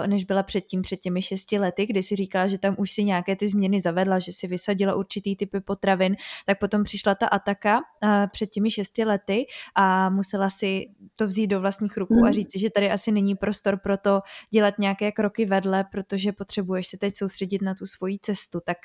[0.01, 3.03] uh, než byla předtím, před těmi šesti lety, kdy si říkala, že tam už si
[3.03, 7.77] nějaké ty změny zavedla, že si vysadila určitý typy potravin, tak potom přišla ta ataka
[7.77, 12.23] uh, před těmi šesti lety a musela si to vzít do vlastních rukou mm.
[12.23, 16.87] a říct, že tady asi není prostor pro to dělat nějaké kroky vedle, protože potřebuješ
[16.87, 18.59] se teď soustředit na tu svoji cestu.
[18.65, 18.77] Tak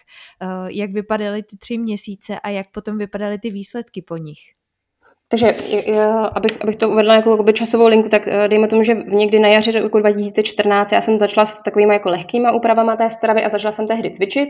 [0.43, 4.62] uh, jak vypadaly ty tři měsíce a jak potom vypadaly ty výsledky po nich?
[5.33, 5.55] Takže
[6.35, 9.81] abych, abych to uvedla jako časovou linku, tak eh, dejme tomu, že někdy na jaře
[9.81, 13.87] roku 2014 já jsem začala s takovými jako lehkýma úpravama té stravy a začala jsem
[13.87, 14.49] tehdy cvičit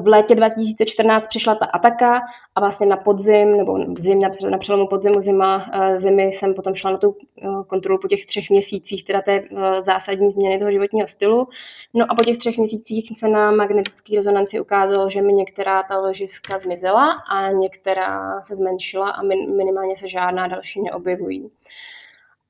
[0.00, 2.20] v létě 2014 přišla ta ataka
[2.54, 6.90] a vlastně na podzim, nebo zim, na přelomu podzimu zima, eh, zimy jsem potom šla
[6.90, 9.42] na tu eh, kontrolu po těch třech měsících, teda té
[9.78, 11.48] zásadní změny toho životního stylu.
[11.94, 15.98] No a po těch třech měsících se na magnetické rezonanci ukázalo, že mi některá ta
[15.98, 19.22] ložiska zmizela a některá se zmenšila a
[19.56, 21.50] minimálně se žádná další neobjevují.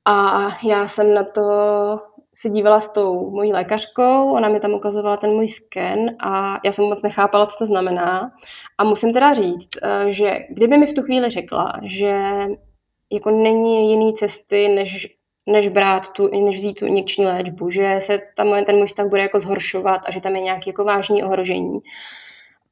[0.05, 1.41] A já jsem na to
[2.33, 6.71] se dívala s tou mojí lékařkou, ona mi tam ukazovala ten můj sken a já
[6.71, 8.31] jsem moc nechápala, co to znamená.
[8.77, 12.21] A musím teda říct, eh, že kdyby mi v tu chvíli řekla, že
[13.11, 18.19] jako není jiný cesty, než, než brát tu, než vzít tu injekční léčbu, že se
[18.35, 21.79] tam ten můj stav bude jako zhoršovat a že tam je nějaké jako vážné ohrožení,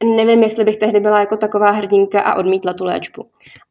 [0.03, 3.25] nevím, jestli bych tehdy byla jako taková hrdinka a odmítla tu léčbu.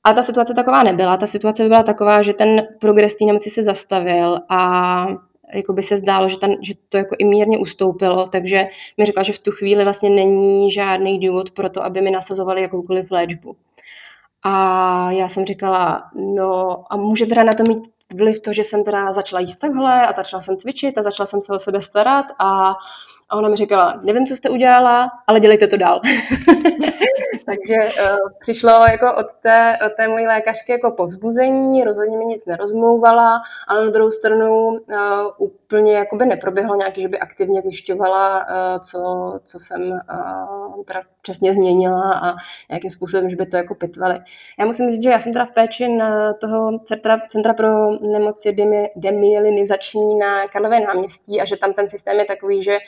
[0.05, 1.17] A ta situace taková nebyla.
[1.17, 5.07] Ta situace byla taková, že ten progres té nemoci se zastavil a
[5.55, 8.67] jako by se zdálo, že, ten, že to jako i mírně ustoupilo, takže
[8.99, 12.63] mi řekla, že v tu chvíli vlastně není žádný důvod pro to, aby mi nasazovali
[12.63, 13.57] jakoukoliv léčbu.
[14.43, 17.83] A já jsem říkala, no a může teda na to mít
[18.15, 21.41] vliv to, že jsem teda začala jíst takhle a začala jsem cvičit a začala jsem
[21.41, 22.75] se o sebe starat a
[23.29, 26.01] a ona mi říkala, nevím, co jste udělala, ale dělejte to dál.
[27.47, 32.47] Takže uh, přišlo jako od té, od té mojí lékařky jako povzbuzení, rozhodně mi nic
[32.47, 34.79] nerozmlouvala, ale na druhou stranu uh,
[35.39, 40.79] úplně jakoby neproběhlo nějaký, že by aktivně zjišťovala, uh, co, co jsem uh,
[41.25, 42.35] přesně změnila a
[42.71, 44.21] nějakým způsobem, že by to jako pitvali.
[44.59, 48.57] Já musím říct, že já jsem teda v péči na toho centra, centra pro nemoci
[48.97, 52.79] demyelinizační na Karlově náměstí a že tam ten systém je takový, že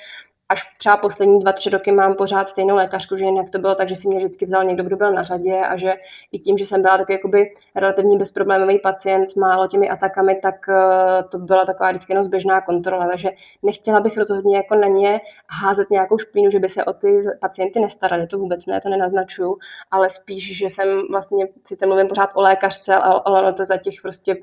[0.49, 3.89] až třeba poslední dva, tři roky mám pořád stejnou lékařku, že jinak to bylo tak,
[3.89, 5.95] že si mě vždycky vzal někdo, kdo byl na řadě a že
[6.33, 10.55] i tím, že jsem byla taky jakoby relativně bezproblémový pacient s málo těmi atakami, tak
[10.69, 13.31] eh, to byla taková vždycky jenom zběžná kontrola, takže
[13.63, 17.81] nechtěla bych rozhodně jako na ně házet nějakou špínu, že by se o ty pacienty
[17.81, 19.59] nestarali, to vůbec ne, to nenaznačuju,
[19.91, 23.95] ale spíš, že jsem vlastně, sice mluvím pořád o lékařce, ale, ale to za těch
[24.03, 24.37] prostě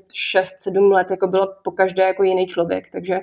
[0.68, 3.20] 6-7 let jako bylo po každé jako jiný člověk, takže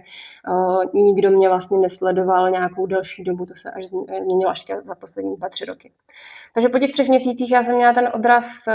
[0.49, 4.95] uh, nikdo mě vlastně nesledoval nějak nějakou delší dobu, to se až změnilo až za
[4.95, 5.91] poslední dva, tři roky.
[6.53, 8.73] Takže po těch třech měsících já jsem měla ten odraz eh,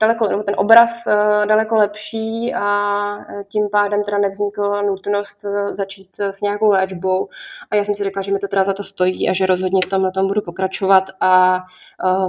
[0.00, 6.20] daleko, nebo ten obraz eh, daleko lepší a eh, tím pádem teda nevznikla nutnost začít
[6.20, 7.28] s nějakou léčbou
[7.70, 9.80] a já jsem si řekla, že mi to teda za to stojí a že rozhodně
[9.86, 11.60] v tom na tom budu pokračovat a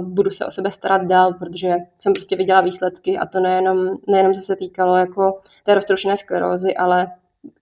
[0.00, 4.32] budu se o sebe starat dál, protože jsem prostě viděla výsledky a to nejenom, nejenom
[4.32, 7.06] co se týkalo jako té roztroušené sklerózy, ale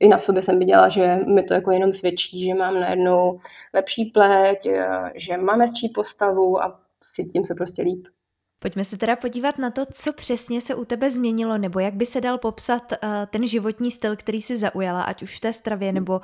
[0.00, 3.38] i na sobě jsem viděla, že mi to jako jenom svědčí, že mám najednou
[3.74, 4.68] lepší pleť,
[5.14, 8.06] že mám hezčí postavu a cítím se prostě líp.
[8.62, 12.06] Pojďme se teda podívat na to, co přesně se u tebe změnilo, nebo jak by
[12.06, 15.92] se dal popsat uh, ten životní styl, který si zaujala, ať už v té stravě
[15.92, 16.20] nebo uh,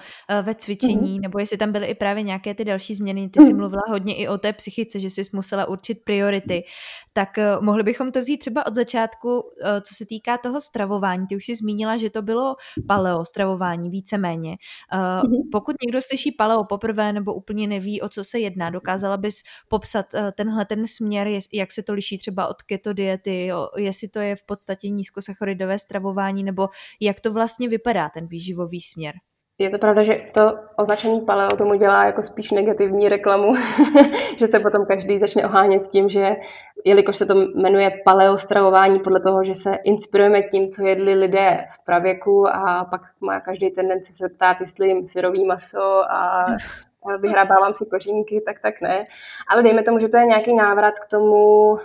[0.46, 1.20] ve cvičení, mm-hmm.
[1.20, 3.28] nebo jestli tam byly i právě nějaké ty další změny.
[3.28, 3.56] Ty jsi mhm.
[3.56, 6.64] mluvila hodně i o té psychice, že jsi musela určit priority.
[7.12, 9.40] Tak uh, mohli bychom to vzít třeba od začátku, uh,
[9.80, 11.26] co se týká toho stravování.
[11.26, 14.56] Ty už jsi zmínila, že to bylo paleo stravování, víceméně.
[14.94, 15.32] Uh.
[15.52, 20.06] Pokud někdo slyší paleo poprvé nebo úplně neví, o co se jedná, dokázala bys popsat
[20.14, 24.36] uh, tenhle ten směr, jak se to liší třeba od keto diety, jestli to je
[24.36, 26.68] v podstatě nízkosacharidové stravování, nebo
[27.00, 29.14] jak to vlastně vypadá ten výživový směr?
[29.60, 33.54] Je to pravda, že to označení paleo tomu dělá jako spíš negativní reklamu,
[34.38, 36.36] že se potom každý začne ohánět tím, že
[36.84, 41.64] jelikož se to jmenuje paleo stravování podle toho, že se inspirujeme tím, co jedli lidé
[41.72, 46.46] v pravěku a pak má každý tendenci se ptát, jestli jim syrový maso a
[47.20, 49.04] vyhrabávám si kořínky, tak tak ne.
[49.48, 51.78] Ale dejme tomu, že to je nějaký návrat k tomu uh,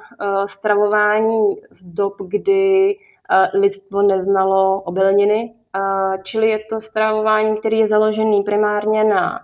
[0.45, 7.88] stravování z dob, kdy uh, lidstvo neznalo obilniny, uh, čili je to stravování, který je
[7.88, 9.39] založený primárně na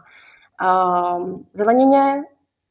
[0.62, 2.24] uh, zelenině,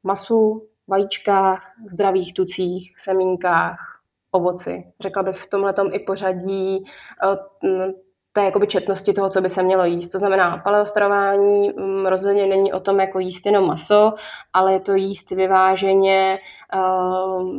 [0.02, 4.92] masu, vajíčkách, zdravých tucích, semínkách, ovoci.
[5.00, 6.84] Řekla bych v tomhle i pořadí
[8.38, 10.08] té jakoby četnosti toho, co by se mělo jíst.
[10.08, 14.14] To znamená, paleostravování mm, rozhodně není o tom jako jíst jenom maso,
[14.52, 16.38] ale je to jíst vyváženě,
[16.74, 17.56] uh,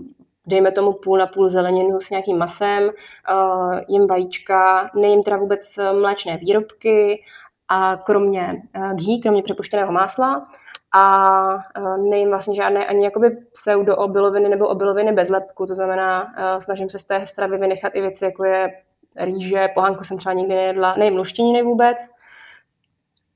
[0.48, 5.80] dejme tomu půl na půl zeleninu s nějakým masem, uh, jim vajíčka, nejím teda vůbec
[6.00, 7.24] mléčné výrobky
[7.68, 10.44] a kromě uh, ghee, kromě přepuštěného másla
[10.96, 11.34] a
[12.10, 17.00] nejím vlastně žádné ani jakoby pseudo obiloviny nebo obiloviny bez lepku, to znamená, snažím se
[17.00, 18.70] z té stravy vynechat i věci, jako je
[19.16, 21.98] rýže, pohánku jsem třeba nikdy nejedla, nejím luštěniny vůbec.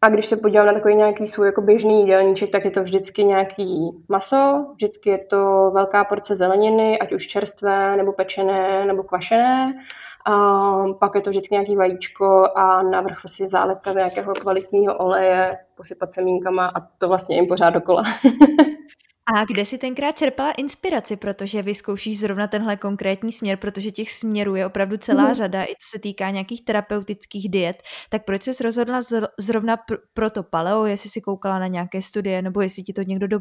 [0.02, 3.24] A když se podívám na takový nějaký svůj jako běžný jídelníček, tak je to vždycky
[3.24, 9.78] nějaký maso, vždycky je to velká porce zeleniny, ať už čerstvé, nebo pečené, nebo kvašené.
[10.26, 15.58] A pak je to vždycky nějaký vajíčko a navrch vlastně zálivka z nějakého kvalitního oleje,
[15.76, 18.04] posypat semínkama a to vlastně jim pořád dokola.
[19.26, 24.56] A kde si tenkrát čerpala inspiraci, protože vyzkoušíš zrovna tenhle konkrétní směr, protože těch směrů
[24.56, 25.34] je opravdu celá mm.
[25.34, 29.00] řada, i co se týká nějakých terapeutických diet, tak proč jsi rozhodla
[29.40, 33.02] zrovna pr- pro to paleo, jestli si koukala na nějaké studie, nebo jestli ti to
[33.02, 33.40] někdo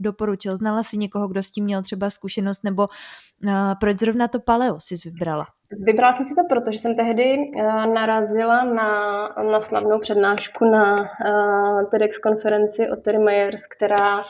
[0.00, 2.88] doporučil, znala si někoho, kdo s tím měl třeba zkušenost, nebo
[3.44, 5.46] uh, proč zrovna to paleo jsi vybrala?
[5.78, 11.84] Vybrala jsem si to, protože jsem tehdy uh, narazila na, na slavnou přednášku na uh,
[11.90, 14.24] TEDx konferenci od Terry Myers, která, uh,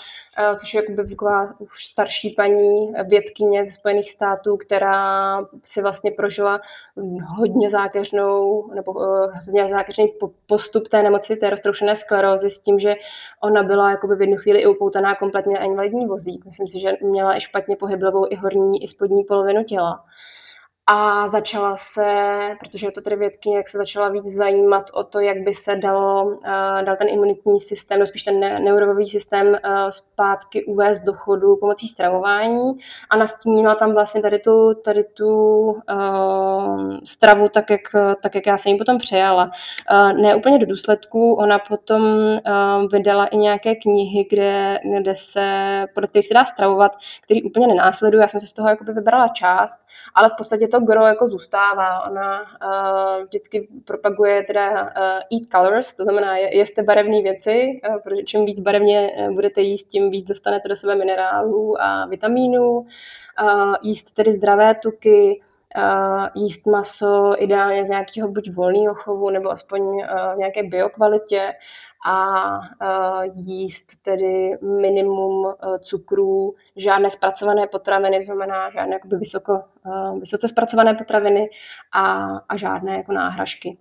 [0.61, 6.61] což je jakoby taková už starší paní vědkyně ze Spojených států, která si vlastně prožila
[7.37, 10.13] hodně zákeřnou nebo uh, hodně zákeřný
[10.47, 12.95] postup té nemoci, té roztroušené sklerózy s tím, že
[13.43, 16.45] ona byla jakoby v jednu chvíli i upoutaná kompletně na invalidní vozík.
[16.45, 20.05] Myslím si, že měla i špatně pohyblovou i horní, i spodní polovinu těla
[20.87, 22.05] a začala se,
[22.61, 25.77] protože je to tedy vědkyně, jak se začala víc zajímat o to, jak by se
[25.77, 29.59] dalo, uh, dal ten imunitní systém, no spíš ten ne- neurový systém uh,
[29.91, 32.73] zpátky uvést do chodu pomocí stravování
[33.11, 35.29] a nastínila tam vlastně tady tu, tady tu
[35.61, 37.81] uh, stravu tak jak,
[38.23, 39.51] tak, jak já jsem ji potom přejala.
[39.93, 45.85] Uh, ne úplně do důsledku, ona potom uh, vydala i nějaké knihy, kde, kde se,
[45.95, 48.21] podle kterých se dá stravovat, který úplně nenásledují.
[48.23, 52.11] Já jsem si z toho jakoby vybrala část, ale v podstatě to gro jako zůstává.
[52.11, 54.89] Ona uh, vždycky propaguje teda uh,
[55.39, 59.87] eat colors, to znamená je, jeste barevné věci, uh, protože čím víc barevně budete jíst,
[59.87, 62.71] tím víc dostanete do sebe minerálů a vitamínů.
[62.79, 65.43] Uh, jíst tedy zdravé tuky,
[65.77, 71.53] uh, jíst maso ideálně z nějakého buď volného chovu nebo aspoň uh, v nějaké biokvalitě
[72.07, 80.21] a uh, jíst tedy minimum uh, cukrů, žádné zpracované potraviny, znamená žádné jakoby vysoko, uh,
[80.21, 81.51] vysoce zpracované potraviny
[81.93, 83.79] a, a žádné jako náhražky.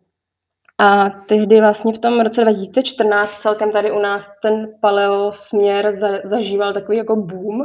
[0.77, 6.07] A tehdy vlastně v tom roce 2014 celkem tady u nás ten paleo směr za,
[6.23, 7.61] zažíval takový jako boom.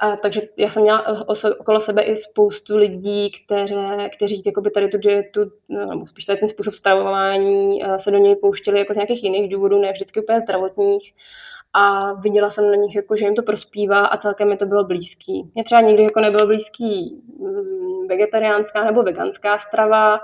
[0.00, 4.88] A, takže já jsem měla oso, okolo sebe i spoustu lidí, které, kteří jakoby tady
[4.88, 8.96] tu dietu, no, nebo spíš tady ten způsob stravování se do něj pouštěli jako z
[8.96, 11.14] nějakých jiných důvodů, ne vždycky úplně zdravotních.
[11.72, 14.84] A viděla jsem na nich, jako, že jim to prospívá a celkem mi to bylo
[14.84, 15.50] blízký.
[15.54, 20.20] Mě třeba nikdy jako nebylo blízký mm, vegetariánská nebo veganská strava.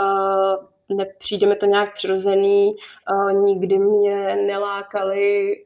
[0.00, 2.74] Uh, nepřijde mi to nějak přirozený,
[3.12, 5.56] uh, nikdy mě nelákali,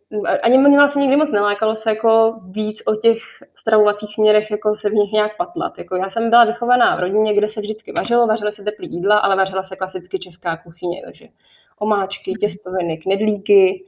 [0.43, 3.19] ani mě vlastně nikdy moc nelákalo se jako víc o těch
[3.55, 5.79] stravovacích směrech, jako se v nich nějak patlat.
[5.79, 9.19] Jako já jsem byla vychovaná v rodině, kde se vždycky vařilo, vařily se teplý jídla,
[9.19, 11.29] ale vařila se klasicky česká kuchyně, takže
[11.79, 13.85] omáčky, těstoviny, knedlíky,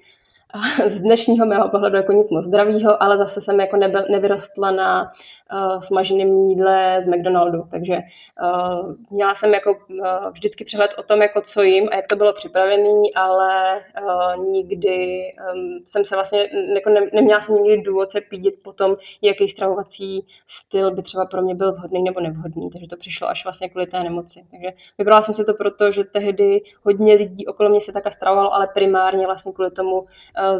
[0.86, 5.12] z dnešního mého pohledu jako nic moc zdravýho, ale zase jsem jako nebyl, nevyrostla na
[5.52, 7.98] uh, smaženém jídle z McDonaldu, takže
[8.42, 12.16] uh, měla jsem jako uh, vždycky přehled o tom, jako co jim a jak to
[12.16, 15.22] bylo připravené, ale uh, nikdy
[15.54, 19.48] um, jsem se vlastně, jako ne, neměla jsem nikdy důvod se pídit po tom, jaký
[19.48, 23.68] stravovací styl by třeba pro mě byl vhodný nebo nevhodný, takže to přišlo až vlastně
[23.68, 24.40] kvůli té nemoci.
[24.50, 28.54] Takže vybrala jsem si to proto, že tehdy hodně lidí okolo mě se takhle stravovalo,
[28.54, 30.06] ale primárně vlastně kvůli tomu uh,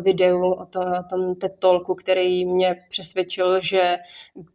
[0.00, 3.96] videu o, to, o tom TED Talku, který mě přesvědčil, že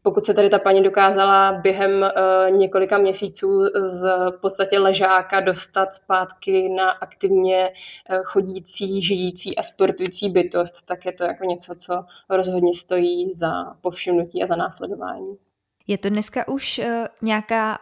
[0.02, 3.48] pokud se tady ta paní dokázala během uh, několika měsíců
[3.84, 4.10] z
[4.42, 11.24] podstatě ležáka dostat zpátky na aktivně uh, chodící, žijící a sportující bytost, tak je to
[11.24, 15.38] jako něco, co rozhodně stojí za povšimnutí a za následování.
[15.88, 16.86] Je to dneska už uh,
[17.22, 17.80] nějaká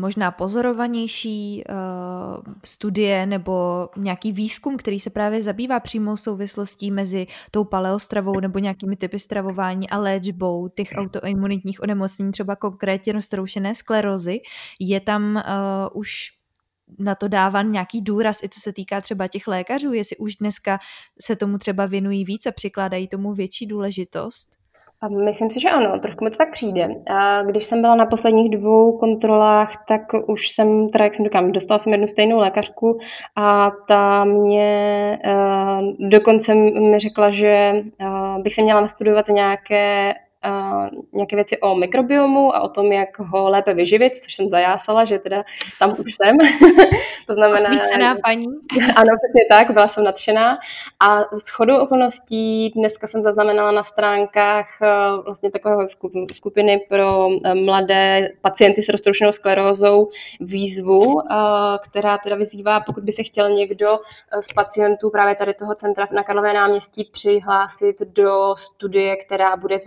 [0.00, 7.64] možná pozorovanější uh, studie nebo nějaký výzkum, který se právě zabývá přímou souvislostí mezi tou
[7.64, 14.38] paleostravou nebo nějakými typy stravování a léčbou těch autoimunitních onemocnění, třeba konkrétně roztroušené sklerózy.
[14.80, 16.38] Je tam uh, už
[16.98, 20.78] na to dáván nějaký důraz, i co se týká třeba těch lékařů, jestli už dneska
[21.20, 24.57] se tomu třeba věnují víc a přikládají tomu větší důležitost?
[25.06, 26.88] Myslím si, že ano, trošku mi to tak přijde.
[27.10, 31.52] A když jsem byla na posledních dvou kontrolách, tak už jsem, teda jak jsem říkám,
[31.52, 32.98] dostala jsem jednu stejnou lékařku
[33.36, 40.14] a ta mě uh, dokonce mi řekla, že uh, bych se měla nastudovat nějaké
[41.12, 45.18] nějaké věci o mikrobiomu a o tom, jak ho lépe vyživit, což jsem zajásala, že
[45.18, 45.44] teda
[45.78, 46.36] tam už jsem.
[47.26, 47.60] to znamená...
[47.60, 48.46] Osvícená paní.
[48.96, 50.58] ano, přesně tak, byla jsem nadšená.
[51.00, 54.88] A s chodou okolností dneska jsem zaznamenala na stránkách eh,
[55.24, 55.84] vlastně takového
[56.32, 60.08] skupiny pro eh, mladé pacienty s roztroušenou sklerózou
[60.40, 61.34] výzvu, eh,
[61.88, 63.98] která teda vyzývá, pokud by se chtěl někdo
[64.40, 69.78] z pacientů právě tady toho centra na Karlové náměstí přihlásit do studie, která bude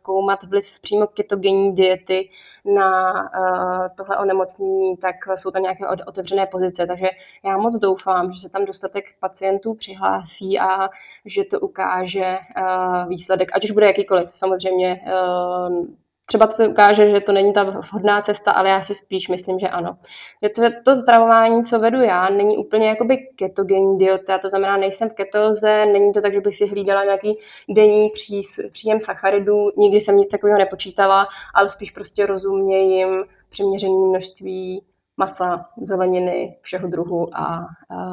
[0.00, 2.28] zkoumat vliv přímo ketogenní diety
[2.74, 6.86] na uh, tohle onemocnění, tak jsou tam nějaké otevřené pozice.
[6.86, 7.06] Takže
[7.44, 10.88] já moc doufám, že se tam dostatek pacientů přihlásí a
[11.24, 14.30] že to ukáže uh, výsledek, ať už bude jakýkoliv.
[14.34, 15.86] Samozřejmě uh,
[16.30, 19.58] třeba to se ukáže, že to není ta vhodná cesta, ale já si spíš myslím,
[19.58, 19.96] že ano.
[20.42, 25.10] Že to, to zdravování, co vedu já, není úplně jakoby ketogenní dieta, to znamená, nejsem
[25.10, 27.38] v ketoze, není to tak, že bych si hlídala nějaký
[27.68, 28.40] denní pří,
[28.72, 34.82] příjem sacharidů, nikdy jsem nic takového nepočítala, ale spíš prostě rozumějím přiměřené množství
[35.16, 38.06] masa, zeleniny, všeho druhu a, a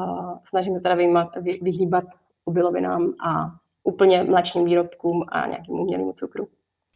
[0.44, 0.94] snažím se teda
[1.62, 2.04] vyhýbat
[2.44, 3.50] obilovinám a
[3.82, 6.48] úplně mléčným výrobkům a nějakým umělému cukru.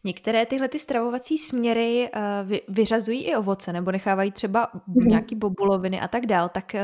[0.04, 2.10] Některé tyhle ty stravovací směry
[2.44, 5.06] vy, vyřazují i ovoce, nebo nechávají třeba mm-hmm.
[5.06, 6.80] nějaký bobuloviny a tak dál, tak uh,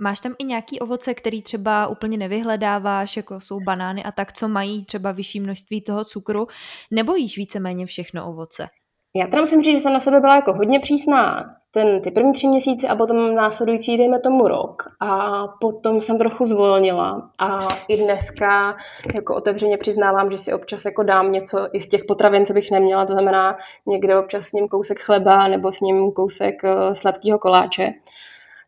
[0.00, 4.48] máš tam i nějaký ovoce, který třeba úplně nevyhledáváš, jako jsou banány a tak, co
[4.48, 6.46] mají třeba vyšší množství toho cukru,
[6.90, 8.68] nebo jíš víceméně všechno ovoce?
[9.16, 12.32] Já teda musím říct, že jsem na sebe byla jako hodně přísná ten, ty první
[12.32, 14.82] tři měsíce a potom následující, dejme tomu rok.
[15.00, 18.76] A potom jsem trochu zvolnila a i dneska
[19.14, 22.70] jako otevřeně přiznávám, že si občas jako dám něco i z těch potravin, co bych
[22.70, 27.38] neměla, to znamená někde občas s ním kousek chleba nebo s ním kousek eh, sladkého
[27.38, 27.92] koláče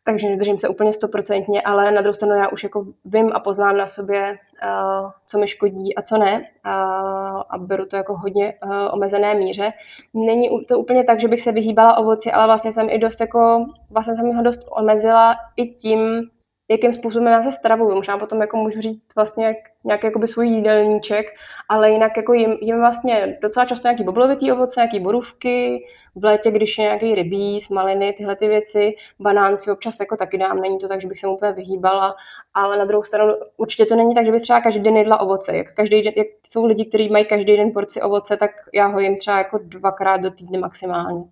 [0.04, 3.76] takže nedržím se úplně stoprocentně, ale na druhou stranu já už jako vím a poznám
[3.76, 8.54] na sobě, uh, co mi škodí a co ne uh, a beru to jako hodně
[8.64, 9.72] uh, omezené míře.
[10.14, 13.66] Není to úplně tak, že bych se vyhýbala ovoci, ale vlastně jsem i dost jako,
[13.90, 16.30] vlastně jsem ho dost omezila i tím,
[16.72, 17.94] jakým způsobem já se stravuju.
[17.94, 21.26] Možná potom jako můžu říct vlastně jak, nějaký jakoby svůj jídelníček,
[21.68, 26.50] ale jinak jako jim, jim vlastně docela často nějaký boblovitý ovoce, nějaký borůvky, v létě,
[26.50, 30.88] když je nějaký rybí, maliny, tyhle ty věci, banánci občas jako taky dám, není to
[30.88, 32.14] tak, že bych se mu úplně vyhýbala,
[32.54, 35.56] ale na druhou stranu určitě to není tak, že bych třeba každý den jedla ovoce.
[35.56, 39.00] Jak, každý den, jak jsou lidi, kteří mají každý den porci ovoce, tak já ho
[39.00, 41.24] jim třeba jako dvakrát do týdne maximálně.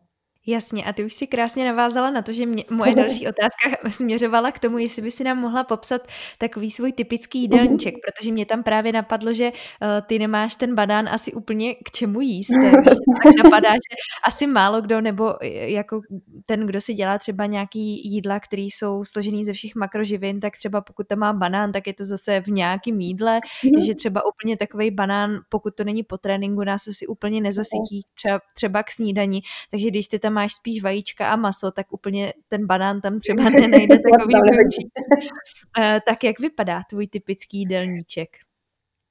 [0.51, 4.53] Jasně, a ty už si krásně navázala na to, že mě, moje další otázka směřovala
[4.53, 6.03] k tomu, jestli by si nám mohla popsat
[6.39, 11.09] takový svůj typický jídelníček, protože mě tam právě napadlo, že uh, ty nemáš ten banán
[11.09, 12.51] asi úplně k čemu jíst.
[13.25, 16.01] tak napadá, že asi málo kdo, nebo jako
[16.47, 20.81] ten, kdo si dělá třeba nějaký jídla, které jsou složený ze všech makroživin, tak třeba
[20.81, 23.87] pokud tam má banán, tak je to zase v nějakém jídle, mm-hmm.
[23.87, 28.41] že třeba úplně takový banán, pokud to není po tréninku, nás asi úplně nezasytí třeba,
[28.55, 29.43] třeba k snídani.
[29.71, 33.51] Takže když ty tam máš spíš vajíčka a maso, tak úplně ten banán tam třeba
[33.51, 34.91] nenajde takový využít.
[35.79, 38.29] Eh, tak jak vypadá tvůj typický jídelníček?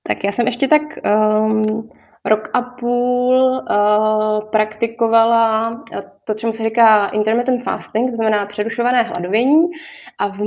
[0.08, 1.90] Tak já jsem ještě tak um,
[2.26, 5.78] rok a půl uh, praktikovala
[6.24, 9.66] to, čemu se říká intermittent fasting, to znamená přerušované hladovění.
[10.18, 10.42] A v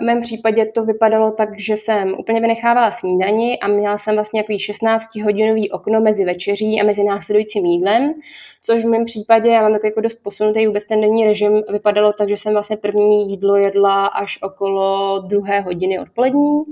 [0.00, 4.52] mém případě to vypadalo tak, že jsem úplně vynechávala snídani a měla jsem vlastně jako
[4.52, 8.14] 16-hodinový okno mezi večeří a mezi následujícím jídlem,
[8.62, 12.12] což v mém případě, já mám takový jako dost posunutý vůbec ten denní režim, vypadalo
[12.12, 16.62] tak, že jsem vlastně první jídlo jedla až okolo druhé hodiny odpolední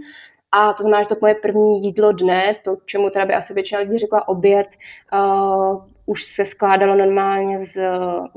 [0.53, 3.81] a to znamená, že to moje první jídlo dne, to, čemu teda by asi většina
[3.81, 4.67] lidí řekla oběd,
[5.13, 7.91] uh, už se skládalo normálně z,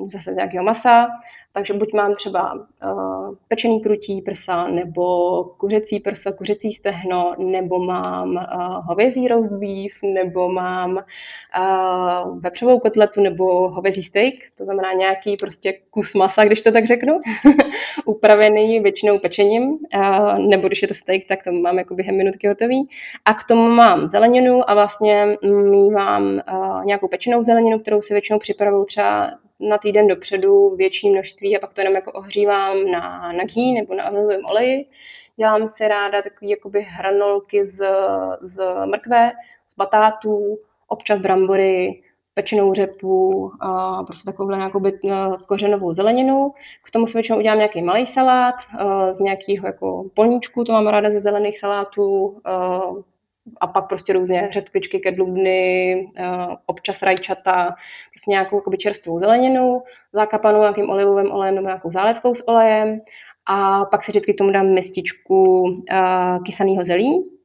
[0.07, 1.07] zase z nějakého masa,
[1.51, 8.29] takže buď mám třeba uh, pečený krutí prsa, nebo kuřecí prso, kuřecí stehno, nebo mám
[8.29, 15.37] uh, hovězí roast beef, nebo mám uh, vepřovou kotletu, nebo hovězí steak, to znamená nějaký
[15.37, 17.19] prostě kus masa, když to tak řeknu,
[18.05, 22.47] upravený většinou pečením, uh, nebo když je to steak, tak to mám jako během minutky
[22.47, 22.87] hotový.
[23.25, 25.37] A k tomu mám zeleninu a vlastně
[25.71, 31.57] mývám uh, nějakou pečenou zeleninu, kterou si většinou připravuju třeba na týden dopředu větší množství
[31.57, 34.85] a pak to jenom jako ohřívám na, na ghee nebo na olivovém oleji.
[35.35, 37.85] Dělám si ráda takové jakoby hranolky z,
[38.41, 39.31] z mrkve,
[39.67, 42.03] z batátů, občas brambory,
[42.33, 45.13] pečenou řepu, a prostě takovouhle nějakou byt, eh,
[45.45, 46.53] kořenovou zeleninu.
[46.83, 50.87] K tomu si většinou udělám nějaký malý salát eh, z nějakého jako polníčku, to mám
[50.87, 53.03] ráda ze zelených salátů, eh,
[53.61, 56.25] a pak prostě různě řetkvičky, kedlubny, eh,
[56.65, 57.75] občas rajčata,
[58.11, 59.83] prostě nějakou jakoby čerstvou zeleninu,
[60.13, 63.01] zakapanou nějakým olivovým olejem nebo nějakou zálepkou s olejem.
[63.45, 67.38] A pak si vždycky k tomu dám mističku uh, kysaného zelí,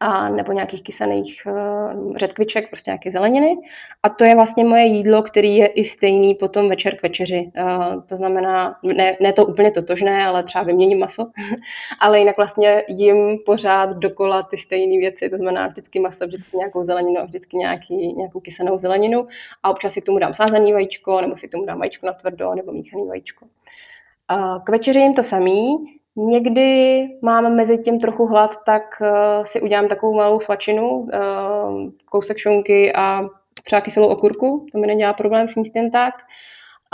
[0.00, 3.56] a nebo nějakých kysaných uh, řetkviček, prostě nějaké zeleniny.
[4.02, 7.52] A to je vlastně moje jídlo, který je i stejný potom večer k večeři.
[7.58, 11.24] Uh, to znamená, ne, ne to úplně totožné, ale třeba vyměním maso,
[12.00, 16.84] ale jinak vlastně jim pořád dokola ty stejné věci, to znamená vždycky maso, vždycky nějakou
[16.84, 19.24] zeleninu a vždycky nějaký, nějakou kysanou zeleninu
[19.62, 22.12] a občas si k tomu dám sázený vajíčko, nebo si k tomu dám vajíčko na
[22.12, 23.46] tvrdo, nebo míchaný vajíčko.
[24.32, 25.76] Uh, k večeři jim to samý,
[26.16, 31.10] Někdy mám mezi tím trochu hlad, tak uh, si udělám takovou malou svačinu, uh,
[32.04, 33.28] kousek šunky a
[33.62, 36.14] třeba kyselou okurku, to mi nedělá problém sníst jen tak.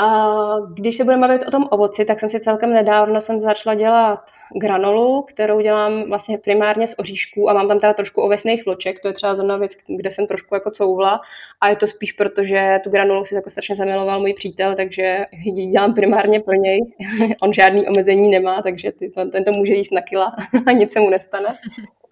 [0.01, 3.75] A když se budeme bavit o tom ovoci, tak jsem si celkem nedávno jsem začala
[3.75, 4.21] dělat
[4.61, 9.09] granolu, kterou dělám vlastně primárně z oříšků a mám tam teda trošku ovesných vloček, to
[9.09, 11.21] je třeba zrovna věc, kde jsem trošku jako couvla
[11.61, 15.27] a je to spíš proto, že tu granolu si jako strašně zamiloval můj přítel, takže
[15.33, 16.81] ji dělám primárně pro něj.
[17.43, 20.37] On žádný omezení nemá, takže ty, ten to může jíst na kila
[20.67, 21.49] a nic se mu nestane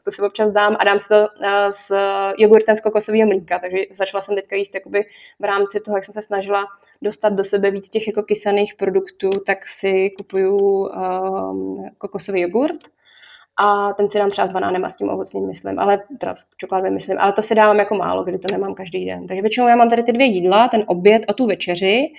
[0.09, 1.93] to si občas dám a dám si to eh, s
[2.39, 5.05] jogurtem z kokosového mlíka, takže začala jsem teďka jíst jakoby
[5.39, 6.67] v rámci toho, jak jsem se snažila
[7.03, 12.79] dostat do sebe víc těch jako kysaných produktů, tak si kupuju um, kokosový jogurt
[13.57, 16.47] a ten si dám třeba s banánem a s tím ovocným myslím, ale teda s
[16.57, 19.27] čokoládovým myslím, ale to si dávám jako málo, kdy to nemám každý den.
[19.27, 22.13] Takže většinou já mám tady ty dvě jídla, ten oběd a tu večeři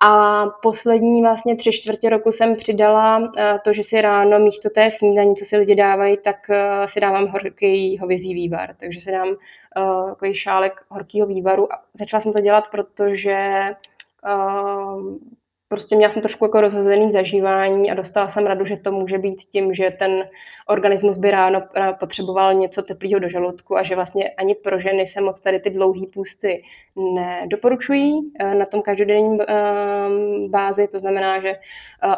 [0.00, 4.90] a poslední vlastně tři čtvrtě roku jsem přidala eh, to, že si ráno místo té
[4.90, 8.74] snídaní, co si lidi dávají, tak eh, si dávám horký hovězí vývar.
[8.80, 13.60] Takže si dám uh, takový šálek horkého vývaru a začala jsem to dělat, protože
[14.34, 15.16] uh,
[15.68, 19.36] prostě měla jsem trošku jako rozhozený zažívání a dostala jsem radu, že to může být
[19.36, 20.24] tím, že ten
[20.66, 21.62] organismus by ráno
[22.00, 25.70] potřeboval něco teplého do žaludku a že vlastně ani pro ženy se moc tady ty
[25.70, 26.62] dlouhé půsty
[26.96, 29.54] nedoporučují eh, na tom každodenním eh,
[30.48, 30.88] bázi.
[30.88, 31.58] To znamená, že eh,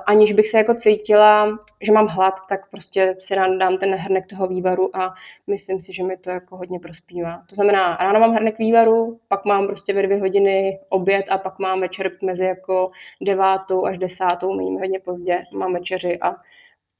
[0.06, 4.26] aniž bych se jako cítila, že mám hlad, tak prostě si ráno dám ten hrnek
[4.26, 5.14] toho vývaru a
[5.46, 7.42] myslím si, že mi to jako hodně prospívá.
[7.48, 11.58] To znamená, ráno mám hrnek vývaru, pak mám prostě ve dvě hodiny oběd a pak
[11.58, 12.90] mám večer mezi jako
[13.20, 16.36] devátou až desátou, mým hodně pozdě, mám večeři a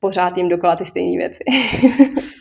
[0.01, 1.45] pořád jim dokola ty stejné věci.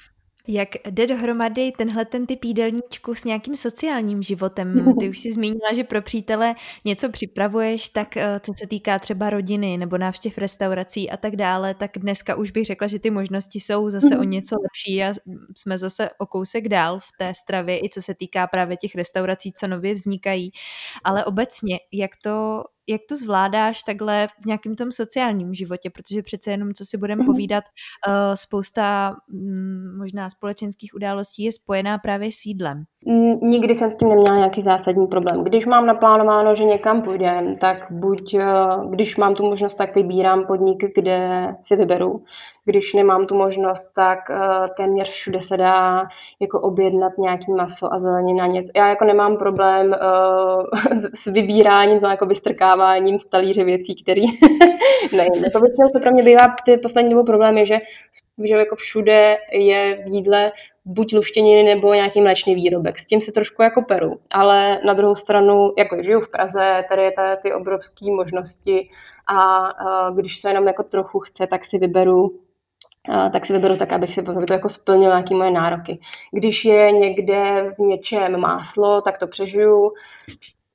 [0.50, 4.96] Jak jde dohromady tenhle ten typ jídelníčku s nějakým sociálním životem?
[5.00, 6.56] Ty už si zmínila, že pro přítele
[6.86, 11.74] něco připravuješ, tak eh, co se týká třeba rodiny nebo návštěv restaurací a tak dále,
[11.74, 15.14] tak dneska už bych řekla, že ty možnosti jsou zase o něco lepší a
[15.58, 19.54] jsme zase o kousek dál v té stravě, i co se týká právě těch restaurací,
[19.54, 20.52] co nově vznikají.
[21.04, 26.52] Ale obecně, jak to jak to zvládáš takhle v nějakém tom sociálním životě, protože přece
[26.52, 27.34] jenom, co si budeme mhm.
[27.34, 27.64] povídat,
[28.08, 32.86] uh, spousta um, možná společenských událostí je spojená právě s jídlem.
[33.42, 35.44] Nikdy jsem s tím neměla nějaký zásadní problém.
[35.44, 38.46] Když mám naplánováno, že někam půjdem, tak buď, eh,
[38.90, 42.24] když mám tu možnost, tak vybírám podnik, kde si vyberu.
[42.66, 44.38] Když nemám tu možnost, tak eh,
[44.78, 46.08] téměř všude se dá
[46.40, 48.72] jako objednat nějaký maso a zelenina něco.
[48.76, 49.96] Já jako nemám problém
[50.94, 52.26] s, vybíráním, jako
[52.78, 54.22] vystrkáváním z talíře věcí, který
[55.18, 57.80] ne, jako většinou, co pro mě bývá ty poslední dobou problém je, že,
[58.44, 60.52] že jako všude je v jídle
[60.86, 63.00] buď luštěniny nebo nějaký mléčný výrobek.
[63.00, 67.02] S tím se trošku jako peru, ale na druhou stranu, jako žiju v Praze, tady
[67.02, 68.88] je tady ty obrovské možnosti
[69.28, 72.40] a, a když se jenom jako trochu chce, tak si vyberu
[73.34, 76.00] tak si vyberu tak, abych si aby to jako splnil nějaké moje nároky.
[76.32, 79.92] Když je někde v něčem máslo, tak to přežiju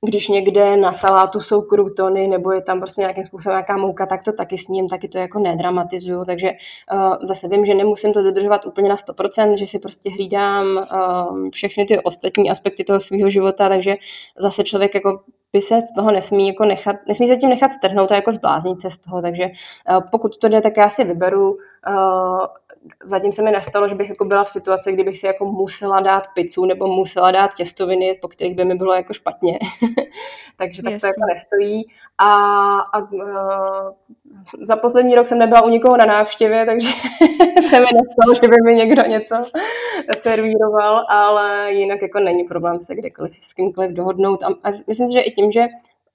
[0.05, 4.23] když někde na salátu jsou krutony nebo je tam prostě nějakým způsobem nějaká mouka, tak
[4.23, 6.51] to taky s ním, taky to jako nedramatizuju, takže
[6.93, 11.49] uh, zase vím, že nemusím to dodržovat úplně na 100%, že si prostě hlídám uh,
[11.49, 13.95] všechny ty ostatní aspekty toho svého života, takže
[14.37, 15.21] zase člověk jako
[15.53, 18.81] by se z toho nesmí jako nechat, nesmí se tím nechat strhnout a jako zbláznit
[18.81, 21.57] se z toho, takže uh, pokud to jde, tak já si vyberu uh,
[23.03, 26.23] zatím se mi nestalo, že bych jako byla v situaci, kdybych si jako musela dát
[26.33, 29.59] pizzu nebo musela dát těstoviny, po kterých by mi bylo jako špatně.
[30.57, 31.83] Takže tak to jako nestojí.
[32.17, 32.33] A,
[32.79, 33.01] a, a
[34.61, 36.87] za poslední rok jsem nebyla u nikoho na návštěvě, takže
[37.69, 39.35] se mi nestalo, že by mi někdo něco
[40.17, 44.43] servíroval, ale jinak jako není problém se kdekoliv s kýmkoliv dohodnout.
[44.43, 45.67] A, a myslím si, že i tím, že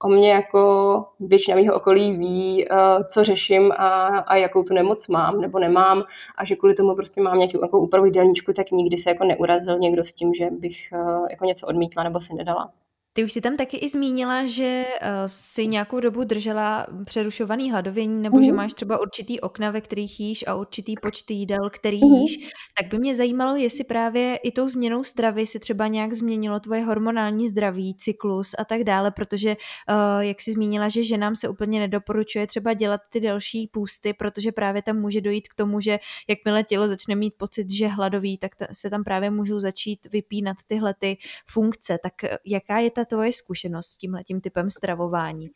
[0.03, 5.07] o mě jako většina mého okolí ví, uh, co řeším a, a jakou tu nemoc
[5.07, 6.03] mám nebo nemám
[6.37, 9.79] a že kvůli tomu prostě mám nějakou jako úpravu jídelníčku, tak nikdy se jako neurazil
[9.79, 12.71] někdo s tím, že bych uh, jako něco odmítla nebo si nedala.
[13.13, 18.21] Ty už si tam taky i zmínila, že uh, si nějakou dobu držela přerušovaný hladovění,
[18.21, 18.43] nebo mm.
[18.43, 18.57] že mhm.
[18.57, 22.15] máš třeba určitý okna, ve kterých jíš a určitý počty jídel, který mm.
[22.15, 22.49] jíš.
[22.81, 26.81] Tak by mě zajímalo, jestli právě i tou změnou stravy si třeba nějak změnilo tvoje
[26.81, 31.79] hormonální zdraví, cyklus a tak dále, protože uh, jak si zmínila, že ženám se úplně
[31.79, 36.63] nedoporučuje třeba dělat ty další půsty, protože právě tam může dojít k tomu, že jakmile
[36.63, 41.17] tělo začne mít pocit, že hladoví, tak se tam právě můžou začít vypínat tyhle ty
[41.45, 41.97] funkce.
[42.03, 42.13] Tak
[42.45, 45.49] jaká je ta tvoje zkušenost s tímhle tím typem stravování?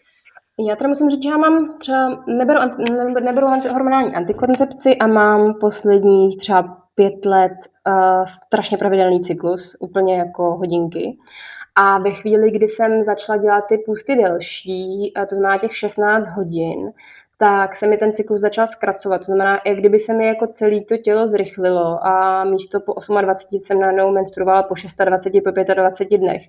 [0.67, 2.59] Já teda musím říct, že já mám třeba, neberu,
[3.23, 7.51] neberu hormonální antikoncepci a mám posledních třeba pět let
[7.87, 11.17] uh, strašně pravidelný cyklus, úplně jako hodinky.
[11.75, 16.91] A ve chvíli, kdy jsem začala dělat ty půsty delší, to znamená těch 16 hodin,
[17.37, 19.17] tak se mi ten cyklus začal zkracovat.
[19.17, 23.59] To znamená, jak kdyby se mi jako celé to tělo zrychlilo a místo po 28
[23.59, 24.75] jsem najednou menstruovala po
[25.05, 26.41] 26, po 25 dnech.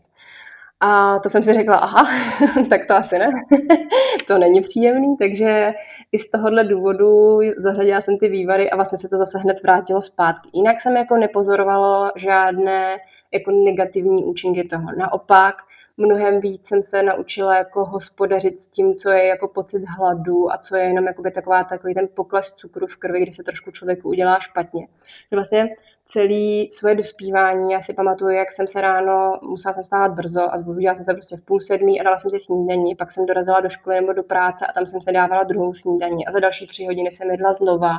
[0.87, 2.07] A to jsem si řekla, aha,
[2.71, 3.31] tak to asi ne.
[4.27, 5.73] to není příjemný, takže
[6.13, 10.01] i z tohohle důvodu zařadila jsem ty vývary a vlastně se to zase hned vrátilo
[10.01, 10.49] zpátky.
[10.53, 12.99] Jinak jsem jako nepozorovalo žádné
[13.33, 14.87] jako negativní účinky toho.
[14.99, 15.55] Naopak,
[15.97, 20.59] mnohem víc jsem se naučila jako hospodařit s tím, co je jako pocit hladu a
[20.59, 21.05] co je jenom
[21.35, 24.87] taková takový ten pokles cukru v krvi, kdy se trošku člověku udělá špatně.
[25.31, 25.77] Že vlastně
[26.07, 27.73] celý svoje dospívání.
[27.73, 31.13] Já si pamatuju, jak jsem se ráno, musela jsem stávat brzo a zbudila jsem se
[31.13, 34.13] prostě v půl sedmí a dala jsem si snídaní, pak jsem dorazila do školy nebo
[34.13, 36.27] do práce a tam jsem se dávala druhou snídaní.
[36.27, 37.99] A za další tři hodiny jsem jedla znova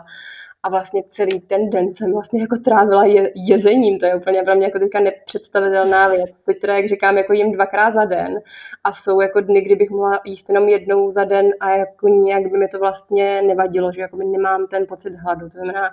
[0.65, 4.55] a vlastně celý ten den jsem vlastně jako trávila je, jezením, to je úplně pro
[4.55, 6.29] mě jako teďka nepředstavitelná věc.
[6.45, 8.39] Teď jak říkám, jako jim dvakrát za den
[8.83, 12.57] a jsou jako dny, kdybych mohla jíst jenom jednou za den a jako nějak by
[12.57, 15.49] mi to vlastně nevadilo, že jako nemám ten pocit hladu.
[15.49, 15.89] To znamená,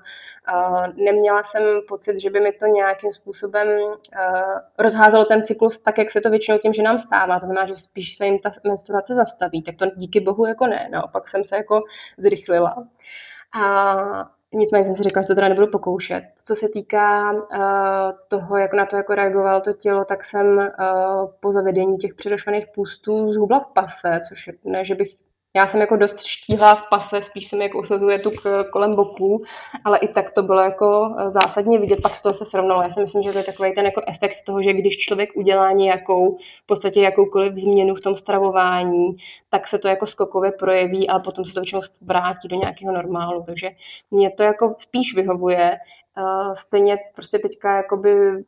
[0.54, 3.94] uh, neměla jsem pocit, že by mi to nějakým způsobem uh,
[4.78, 7.40] rozházelo ten cyklus tak, jak se to většinou tím, že nám stává.
[7.40, 9.62] To znamená, že spíš se jim ta menstruace zastaví.
[9.62, 10.88] Tak to díky bohu jako ne.
[10.92, 11.80] Naopak jsem se jako
[12.18, 12.76] zrychlila.
[13.54, 16.22] A Nicméně jsem si řekla, že to teda nebudu pokoušet.
[16.44, 17.38] Co se týká uh,
[18.28, 20.66] toho, jak na to jako reagovalo to tělo, tak jsem uh,
[21.40, 25.08] po zavedení těch přerušovaných půstů zhubla v pase, což ne, že bych
[25.56, 28.30] já jsem jako dost štíhlá v pase, spíš se mi jako usazuje tu
[28.72, 29.42] kolem boků,
[29.84, 32.82] ale i tak to bylo jako eh, zásadně vidět, pak z toho se srovnalo.
[32.82, 35.72] Já si myslím, že to je takový ten jako efekt toho, že když člověk udělá
[35.72, 39.16] nějakou, v podstatě jakoukoliv změnu v tom stravování,
[39.48, 43.42] tak se to jako skokově projeví, ale potom se to většinou vrátí do nějakého normálu.
[43.46, 43.70] Takže
[44.10, 45.78] mě to jako spíš vyhovuje.
[46.18, 48.44] Eh, stejně prostě teďka jakoby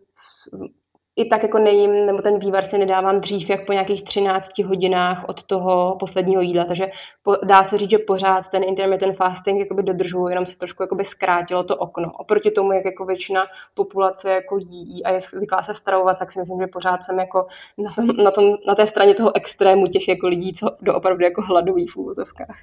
[1.16, 5.24] i tak jako nejím, nebo ten vývar si nedávám dřív, jak po nějakých 13 hodinách
[5.28, 6.86] od toho posledního jídla, takže
[7.22, 11.04] po, dá se říct, že pořád ten intermittent fasting jakoby dodržuju, jenom se trošku jakoby
[11.04, 12.12] zkrátilo to okno.
[12.12, 16.38] Oproti tomu, jak jako většina populace jako jí a je zvyklá se stravovat, tak si
[16.38, 17.46] myslím, že pořád jsem jako
[17.78, 21.42] na, tom, na, tom, na té straně toho extrému těch jako lidí, co doopravdu jako
[21.42, 22.56] hladoví v úvozovkách.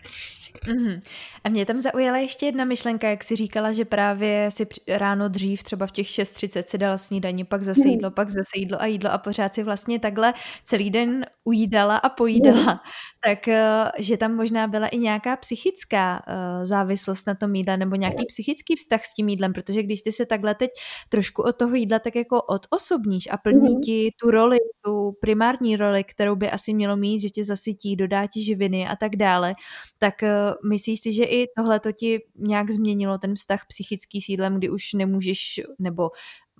[0.68, 1.02] Mm-hmm.
[1.44, 5.64] A mě tam zaujala ještě jedna myšlenka, jak si říkala, že právě si ráno dřív,
[5.64, 8.14] třeba v těch 6.30 si dala snídaní, pak zase jídlo, mm.
[8.14, 10.34] pak zase jídlo a jídlo a pořád si vlastně takhle
[10.66, 12.74] celý den ujídala a pojídala.
[12.74, 12.80] Mm.
[13.26, 17.96] Tak, eh, že tam možná byla i nějaká psychická uh, závislost na tom jídle nebo
[17.96, 20.72] nějaký psychický vztah s tím jídlem, protože když ty se takhle teď
[21.10, 23.82] trošku od toho jídla tak jako odosobníš a plní mm.
[23.82, 28.28] ti tu roli, tu primární roli, kterou by asi mělo mít, že tě zasytí, dodá
[28.28, 29.54] ti živiny a tak dále,
[29.98, 34.30] tak uh, myslíš si, že i tohle to ti nějak změnilo ten vztah psychický s
[34.30, 36.10] jídlem, kdy už nemůžeš, nebo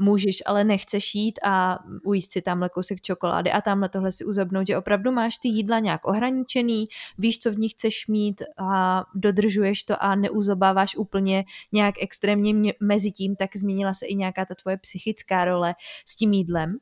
[0.02, 4.68] můžeš, ale nechceš jít a ujíst si tamhle kousek čokolády a tamhle tohle si uzobnout,
[4.68, 6.88] že opravdu máš ty jídla nějak ohraničený,
[7.18, 13.12] víš, co v nich chceš mít a dodržuješ to a neuzobáváš úplně nějak extrémně mezi
[13.12, 15.76] tím, tak změnila se i nějaká ta tvoje psychická role
[16.06, 16.78] s tím jídlem?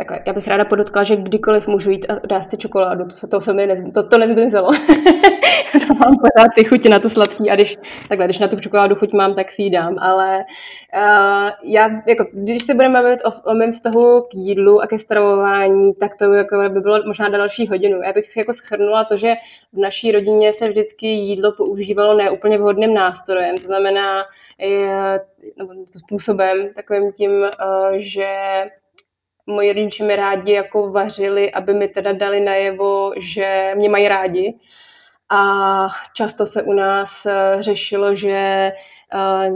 [0.00, 3.40] Takhle, já bych ráda podotkla, že kdykoliv můžu jít a dát si čokoládu, to, to
[3.40, 4.70] se mi nez, to, to nezmizelo.
[5.72, 7.76] to mám pořád ty chuti na to sladký a když,
[8.08, 12.26] takhle, když na tu čokoládu chuť mám, tak si ji dám, ale uh, já, jako,
[12.32, 16.32] když se budeme bavit o, o mém vztahu k jídlu a ke stravování, tak to
[16.32, 18.02] jako by bylo možná další hodinu.
[18.02, 19.34] Já bych jako schrnula to, že
[19.72, 24.24] v naší rodině se vždycky jídlo používalo neúplně vhodným nástrojem, to znamená
[24.58, 25.20] je,
[25.56, 27.48] nebo způsobem takovým tím, uh,
[27.96, 28.26] že
[29.50, 34.54] moji rodiče mi rádi jako vařili, aby mi teda dali najevo, že mě mají rádi.
[35.32, 38.30] A často se u nás eh, řešilo, že
[39.14, 39.50] eh,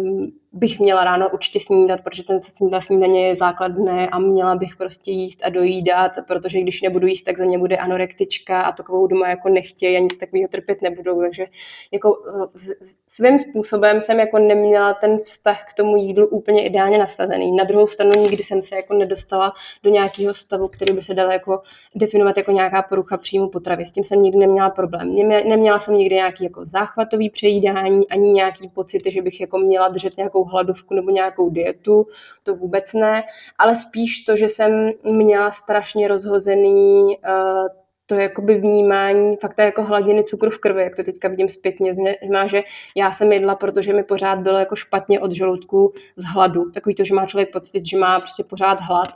[0.55, 2.38] bych měla ráno určitě snídat, protože ten
[2.70, 7.22] ta snídaně je základné a měla bych prostě jíst a dojídat, protože když nebudu jíst,
[7.22, 11.20] tak za mě bude anorektička a takovou doma jako nechtějí a nic takového trpět nebudou.
[11.20, 11.46] Takže
[11.92, 12.70] jako eh,
[13.07, 17.57] svým způsobem jsem jako neměla ten vztah k tomu jídlu úplně ideálně nastazený.
[17.57, 19.52] Na druhou stranu nikdy jsem se jako nedostala
[19.82, 21.62] do nějakého stavu, který by se dal jako
[21.94, 23.86] definovat jako nějaká porucha příjmu potravy.
[23.86, 25.14] S tím jsem nikdy neměla problém.
[25.28, 30.16] Neměla jsem nikdy nějaký jako záchvatový přejídání, ani nějaký pocit, že bych jako měla držet
[30.16, 32.07] nějakou hladovku nebo nějakou dietu,
[32.42, 33.22] to vůbec ne,
[33.59, 37.68] ale spíš to, že jsem měla strašně rozhozený uh,
[38.07, 42.47] to jakoby vnímání fakt jako hladiny cukru v krvi, jak to teďka vidím zpětně, znamená,
[42.47, 42.62] že
[42.97, 46.70] já jsem jedla, protože mi pořád bylo jako špatně od žaludku z hladu.
[46.70, 49.09] Takový to, že má člověk pocit, že má prostě pořád hlad.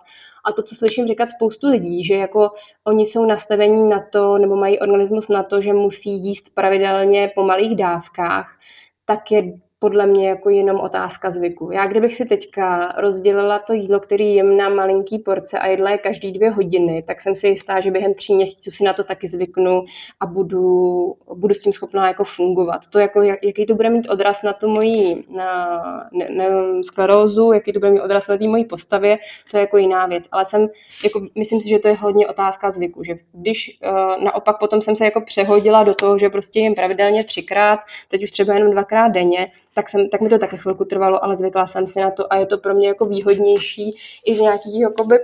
[0.44, 2.50] A to, co slyším říkat spoustu lidí, že jako
[2.84, 7.42] oni jsou nastavení na to, nebo mají organismus na to, že musí jíst pravidelně po
[7.42, 8.58] malých dávkách,
[9.04, 9.42] tak je
[9.78, 11.70] podle mě jako jenom otázka zvyku.
[11.72, 15.98] Já kdybych si teďka rozdělila to jídlo, který jim na malinký porce a jedla je
[15.98, 19.26] každý dvě hodiny, tak jsem si jistá, že během tří měsíců si na to taky
[19.26, 19.84] zvyknu
[20.20, 22.86] a budu, budu s tím schopná jako fungovat.
[22.86, 25.80] To jako, jak, jaký to bude mít odraz na tu moji na,
[26.12, 26.48] ne, ne,
[26.82, 29.18] sklerózu, jaký to bude mít odraz na té mojí postavě,
[29.50, 30.24] to je jako jiná věc.
[30.32, 30.68] Ale jsem,
[31.04, 34.96] jako, myslím si, že to je hodně otázka zvyku, že když uh, naopak potom jsem
[34.96, 39.08] se jako přehodila do toho, že prostě jim pravidelně třikrát, teď už třeba jenom dvakrát
[39.08, 42.32] denně, tak, jsem, tak mi to také chvilku trvalo, ale zvykla jsem si na to
[42.32, 45.16] a je to pro mě jako výhodnější i z nějakého jakoby,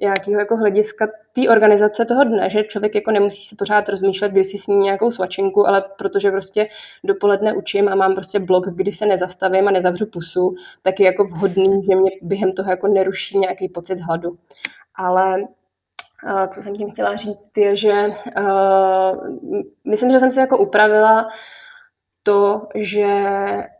[0.00, 4.44] nějakého jako hlediska té organizace toho dne, že člověk jako nemusí si pořád rozmýšlet, kdy
[4.44, 6.68] si sní nějakou svačinku, ale protože prostě
[7.04, 11.24] dopoledne učím a mám prostě blok, kdy se nezastavím a nezavřu pusu, tak je jako
[11.24, 14.38] vhodný, že mě během toho jako neruší nějaký pocit hladu.
[14.94, 15.38] Ale
[16.48, 18.08] co jsem tím chtěla říct, je, že
[18.40, 19.28] uh,
[19.84, 21.28] myslím, že jsem si jako upravila
[22.28, 23.06] to, že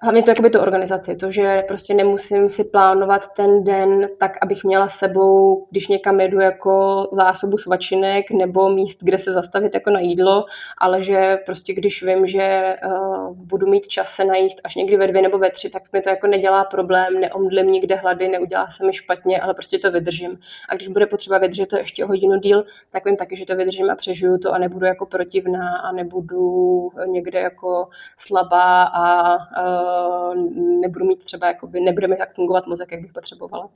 [0.03, 4.65] hlavně to jakoby to organizaci, to, že prostě nemusím si plánovat ten den tak, abych
[4.65, 10.01] měla sebou, když někam jedu jako zásobu svačinek nebo míst, kde se zastavit jako na
[10.01, 10.45] jídlo,
[10.79, 15.07] ale že prostě když vím, že uh, budu mít čas se najíst až někdy ve
[15.07, 18.87] dvě nebo ve tři, tak mi to jako nedělá problém, neomdlím nikde hlady, neudělá se
[18.87, 20.39] mi špatně, ale prostě to vydržím.
[20.69, 23.57] A když bude potřeba vydržet to ještě o hodinu díl, tak vím taky, že to
[23.57, 29.36] vydržím a přežiju to a nebudu jako protivná a nebudu někde jako slabá slabá a
[29.36, 30.34] uh,
[30.80, 33.68] nebudu mít třeba, jakoby, nebude mi tak fungovat mozek, jak bych potřebovala.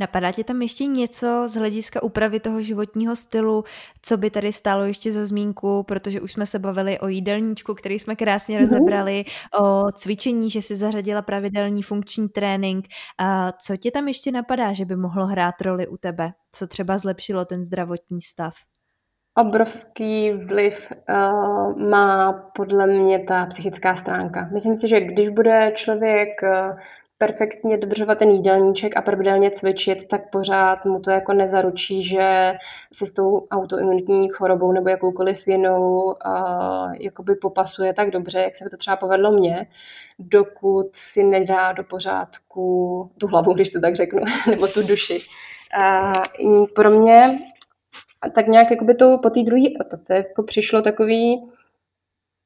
[0.00, 3.64] Napadá tě tam ještě něco z hlediska úpravy toho životního stylu,
[4.02, 7.98] co by tady stálo ještě za zmínku, protože už jsme se bavili o jídelníčku, který
[7.98, 8.60] jsme krásně mm-hmm.
[8.60, 9.24] rozebrali,
[9.60, 12.86] o cvičení, že si zařadila pravidelný funkční trénink.
[13.18, 16.32] A co tě tam ještě napadá, že by mohlo hrát roli u tebe?
[16.52, 18.54] Co třeba zlepšilo ten zdravotní stav?
[19.36, 24.48] Obrovský vliv uh, má podle mě ta psychická stránka.
[24.52, 26.78] Myslím si, že když bude člověk uh,
[27.18, 32.54] perfektně dodržovat ten jídelníček a pravidelně cvičit, tak pořád mu to jako nezaručí, že
[32.92, 38.64] se s tou autoimunitní chorobou nebo jakoukoliv jinou uh, jakoby popasuje tak dobře, jak se
[38.64, 39.66] by to třeba povedlo mně,
[40.18, 45.18] dokud si nedá do pořádku tu hlavu, když to tak řeknu, nebo tu duši.
[46.42, 47.38] Uh, pro mě
[48.26, 51.50] a tak nějak jakoby to po té druhé etace jako přišlo takový,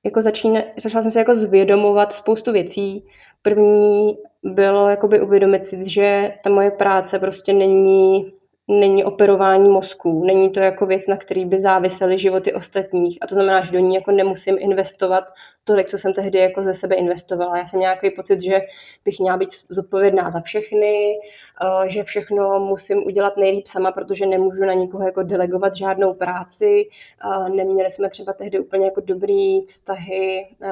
[0.05, 3.07] jako začíne, začala jsem se jako zvědomovat spoustu věcí.
[3.43, 8.33] První bylo jakoby uvědomit si, že ta moje práce prostě není
[8.71, 13.35] není operování mozku, není to jako věc, na který by závisely životy ostatních a to
[13.35, 15.25] znamená, že do ní jako nemusím investovat
[15.65, 17.59] tolik, co jsem tehdy jako ze sebe investovala.
[17.59, 18.61] Já jsem nějaký pocit, že
[19.05, 21.19] bych měla být zodpovědná za všechny,
[21.63, 26.89] eh, že všechno musím udělat nejlíp sama, protože nemůžu na nikoho jako delegovat žádnou práci.
[27.25, 30.69] Eh, neměli jsme třeba tehdy úplně jako dobrý vztahy eh,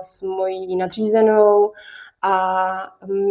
[0.00, 1.72] s mojí nadřízenou
[2.22, 2.76] a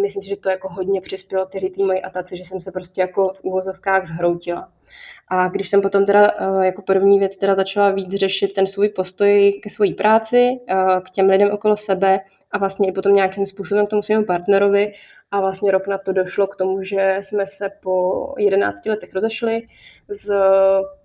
[0.01, 3.01] myslím si, že to jako hodně přispělo tedy té mojí atace, že jsem se prostě
[3.01, 4.69] jako v úvozovkách zhroutila.
[5.27, 8.89] A když jsem potom teda eh, jako první věc teda začala víc řešit ten svůj
[8.89, 10.75] postoj ke své práci, eh,
[11.05, 12.19] k těm lidem okolo sebe
[12.51, 14.93] a vlastně i potom nějakým způsobem k tomu svému partnerovi,
[15.31, 19.65] a vlastně rok na to došlo k tomu, že jsme se po 11 letech rozešli
[20.09, 20.33] z,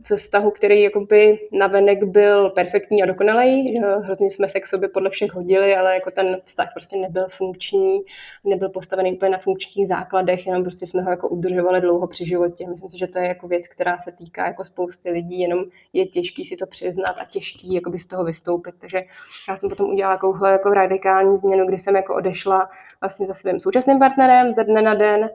[0.09, 3.79] ze vztahu, který jakoby navenek byl perfektní a dokonalý.
[4.03, 8.01] Hrozně jsme se k sobě podle všech hodili, ale jako ten vztah prostě nebyl funkční,
[8.45, 12.69] nebyl postavený úplně na funkčních základech, jenom prostě jsme ho jako udržovali dlouho při životě.
[12.69, 16.07] Myslím si, že to je jako věc, která se týká jako spousty lidí, jenom je
[16.07, 18.75] těžký si to přiznat a těžký jakoby z toho vystoupit.
[18.79, 19.03] Takže
[19.49, 20.19] já jsem potom udělala
[20.53, 22.69] jako radikální změnu, kdy jsem jako odešla
[23.01, 25.31] vlastně za svým současným partnerem ze dne na den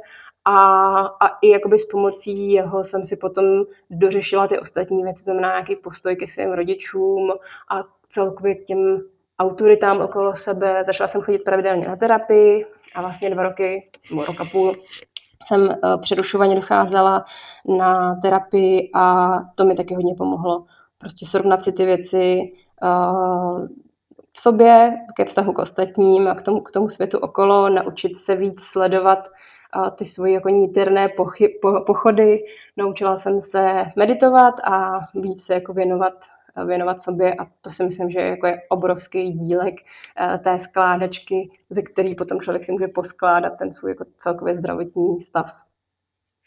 [0.46, 0.56] a,
[1.06, 3.46] a i jakoby s pomocí jeho jsem si potom
[3.90, 7.32] dořešila ty ostatní věci, to znamená nějaký postoj ke svým rodičům
[7.72, 9.02] a celkově k těm
[9.40, 10.84] autoritám okolo sebe.
[10.84, 12.66] Začala jsem chodit pravidelně na terapii
[12.96, 14.76] a vlastně dva roky, nebo rok a půl,
[15.46, 17.26] jsem uh, přerušovaně docházela
[17.78, 20.66] na terapii a to mi taky hodně pomohlo.
[20.98, 22.42] Prostě srovnat si ty věci
[22.84, 23.68] uh,
[24.36, 28.36] v sobě, ke vztahu k ostatním a k tomu, k tomu světu okolo, naučit se
[28.36, 29.32] víc sledovat
[29.96, 32.44] ty svoje jako nítirné pochy, po, pochody.
[32.78, 36.14] Naučila jsem se meditovat a víc se jako věnovat
[36.66, 39.76] věnovat sobě a to si myslím, že jako je obrovský dílek
[40.44, 45.62] té skládačky, ze který potom člověk si může poskládat ten svůj jako celkově zdravotní stav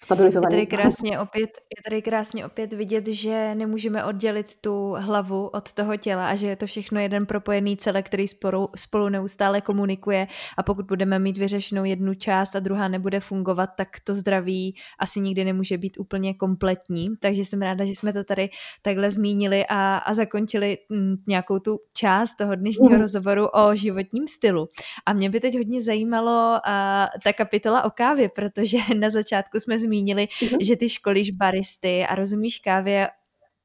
[0.05, 0.57] stabilizovaný.
[0.57, 5.73] Je tady krásně opět, je tady krásně opět vidět, že nemůžeme oddělit tu hlavu od
[5.73, 10.27] toho těla a že je to všechno jeden propojený celek, který spolu, spolu neustále komunikuje
[10.57, 15.21] a pokud budeme mít vyřešenou jednu část a druhá nebude fungovat, tak to zdraví asi
[15.21, 17.09] nikdy nemůže být úplně kompletní.
[17.21, 18.51] Takže jsem ráda, že jsme to tady
[18.83, 23.01] takhle zmínili a, a zakončili mm, nějakou tu část toho dnešního mm.
[23.01, 24.69] rozhovoru o životním stylu.
[25.07, 29.79] A mě by teď hodně zajímalo a, ta kapitola o kávě, protože na začátku jsme
[29.79, 30.59] zmínili, mm-hmm.
[30.61, 33.09] že ty školíš baristy a rozumíš kávě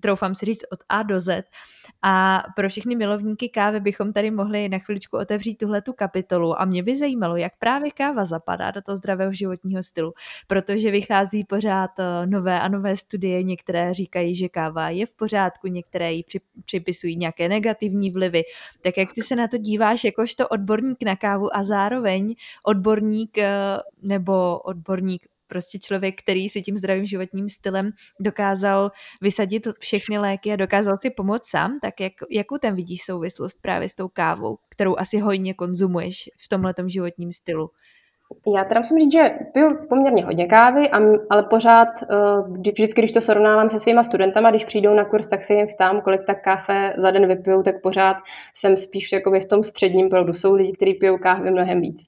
[0.03, 1.43] troufám si říct od A do Z.
[2.01, 6.65] A pro všechny milovníky kávy bychom tady mohli na chviličku otevřít tuhle tu kapitolu a
[6.65, 10.13] mě by zajímalo, jak právě káva zapadá do toho zdravého životního stylu,
[10.47, 15.67] protože vychází pořád eh, nové a nové studie, některé říkají, že káva je v pořádku,
[15.67, 16.23] některé ji
[16.65, 18.43] připisují nějaké negativní vlivy.
[18.81, 23.51] Tak jak ty se na to díváš jakožto odborník na kávu a zároveň odborník eh,
[24.01, 28.91] nebo odborník prostě člověk, který si tím zdravým životním stylem dokázal
[29.21, 33.89] vysadit všechny léky a dokázal si pomoct sám, tak jak, jakou ten vidíš souvislost právě
[33.89, 37.69] s tou kávou, kterou asi hojně konzumuješ v tomhletom životním stylu?
[38.55, 40.89] Já teda musím říct, že piju poměrně hodně kávy,
[41.29, 42.15] ale pořád, eh,
[42.73, 46.01] vždycky, když to srovnávám se svýma studentama, když přijdou na kurz, tak se jim ptám,
[46.01, 48.17] kolik tak káfe za den vypijou, tak pořád
[48.53, 50.33] jsem spíš jako v tom středním proudu.
[50.33, 52.07] Jsou lidi, kteří pijou kávy mnohem víc.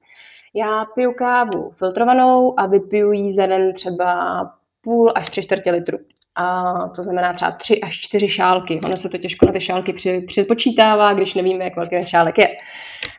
[0.58, 4.42] Já piju kávu filtrovanou a vypiju ji za den třeba
[4.82, 5.98] půl až tři čtvrtě litru.
[6.36, 8.82] A to znamená třeba tři až čtyři šálky.
[8.86, 9.94] Ono se to těžko na ty šálky
[10.28, 12.48] připočítává, když nevíme, jak velký ten šálek je.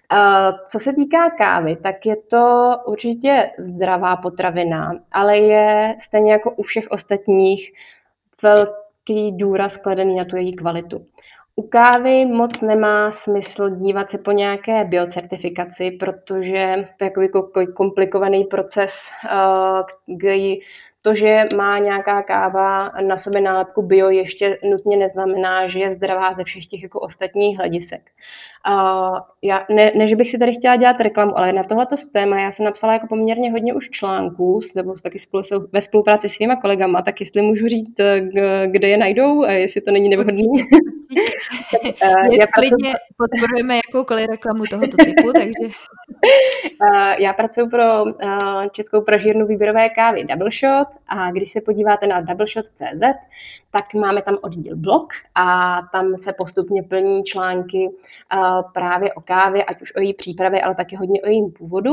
[0.09, 6.51] A co se týká kávy, tak je to určitě zdravá potravina, ale je stejně jako
[6.51, 7.73] u všech ostatních
[8.43, 11.07] velký důraz kladený na tu její kvalitu.
[11.59, 17.29] U kávy moc nemá smysl dívat se po nějaké biocertifikaci, protože to je takový
[17.75, 20.59] komplikovaný proces, eh, který
[21.07, 26.33] to, že má nějaká káva na sobě nálepku bio, ještě nutně neznamená, že je zdravá
[26.33, 28.11] ze všech těch jako ostatních hledisek.
[28.65, 28.75] A
[29.43, 32.51] já, ne, ne, že bych si tady chtěla dělat reklamu, ale na tohleto téma já
[32.51, 35.43] jsem napsala jako poměrně hodně už článků, nebo taky spolu,
[35.73, 38.01] ve spolupráci s svýma kolegama, tak jestli můžu říct,
[38.67, 40.45] kde je najdou a jestli to není nevhodný.
[41.73, 43.17] tak, uh, já klidně pracuji...
[43.17, 45.67] podporujeme jakoukoliv reklamu tohoto typu, takže...
[46.83, 48.13] uh, já pracuji pro uh,
[48.73, 53.03] Českou pražírnu výběrové kávy Double Shot a když se podíváte na doubleshot.cz,
[53.71, 59.65] tak máme tam oddíl blog a tam se postupně plní články uh, právě o kávě,
[59.65, 61.93] ať už o její přípravě, ale taky hodně o jejím původu.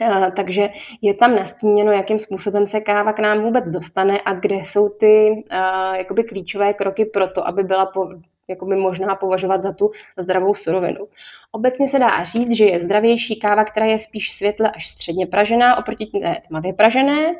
[0.00, 0.68] Uh, takže
[1.02, 5.30] je tam nastíněno, jakým způsobem se káva k nám vůbec dostane a kde jsou ty
[5.30, 8.08] uh, jakoby klíčové kroky pro to, aby byla po,
[8.48, 11.08] jakoby možná považovat za tu zdravou surovinu.
[11.52, 15.78] Obecně se dá říct, že je zdravější káva, která je spíš světle až středně pražená
[15.78, 16.10] oproti
[16.48, 17.30] tmavě pražené.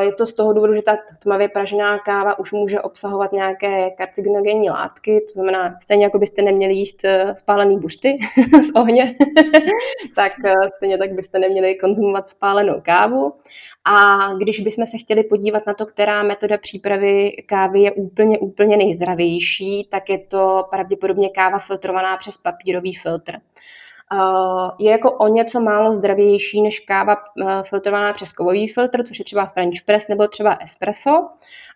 [0.00, 4.70] Je to z toho důvodu, že ta tmavě pražená káva už může obsahovat nějaké karcinogenní
[4.70, 8.16] látky, to znamená, stejně jako byste neměli jíst eh, spálený bušty
[8.62, 9.04] z ohně,
[10.14, 13.32] tak eh, stejně tak byste neměli konzumovat spálenou kávu.
[13.84, 18.76] A když bychom se chtěli podívat na to, která metoda přípravy kávy je úplně, úplně
[18.76, 23.32] nejzdravější, tak je to pravděpodobně káva filtrovaná přes papírový filtr.
[24.78, 27.16] Je jako o něco málo zdravější než káva
[27.62, 31.28] filtrovaná přes kovový filtr, což je třeba French press nebo třeba espresso.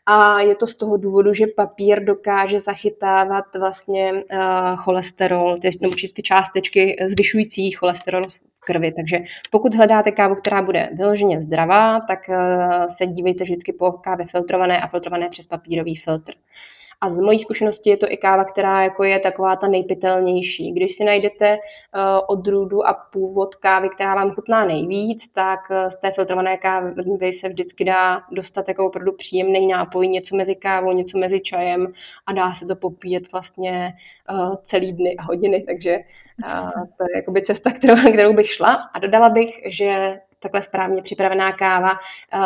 [0.06, 4.12] A je to z toho důvodu, že papír dokáže zachytávat vlastně
[4.76, 8.92] cholesterol, ty, nebo ty částečky zvyšující cholesterol v krvi.
[8.92, 9.18] Takže
[9.50, 12.18] pokud hledáte kávu, která bude vyloženě zdravá, tak
[12.88, 16.32] se dívejte vždycky po kávě filtrované a filtrované přes papírový filtr.
[17.04, 20.72] A z mojí zkušenosti je to i káva, která jako je taková ta nejpitelnější.
[20.72, 21.60] Když si najdete uh,
[22.28, 27.48] odrůdu a původ kávy, která vám chutná nejvíc, tak uh, z té filtrované kávy se
[27.48, 31.92] vždycky dá dostat jako opravdu příjemný nápoj, něco mezi kávou, něco mezi čajem
[32.26, 33.92] a dá se to popíjet vlastně
[34.30, 35.98] uh, celý dny a hodiny, takže
[36.98, 38.74] to je jakoby cesta, kterou, kterou bych šla.
[38.94, 42.38] A dodala bych, že takhle správně připravená káva eh,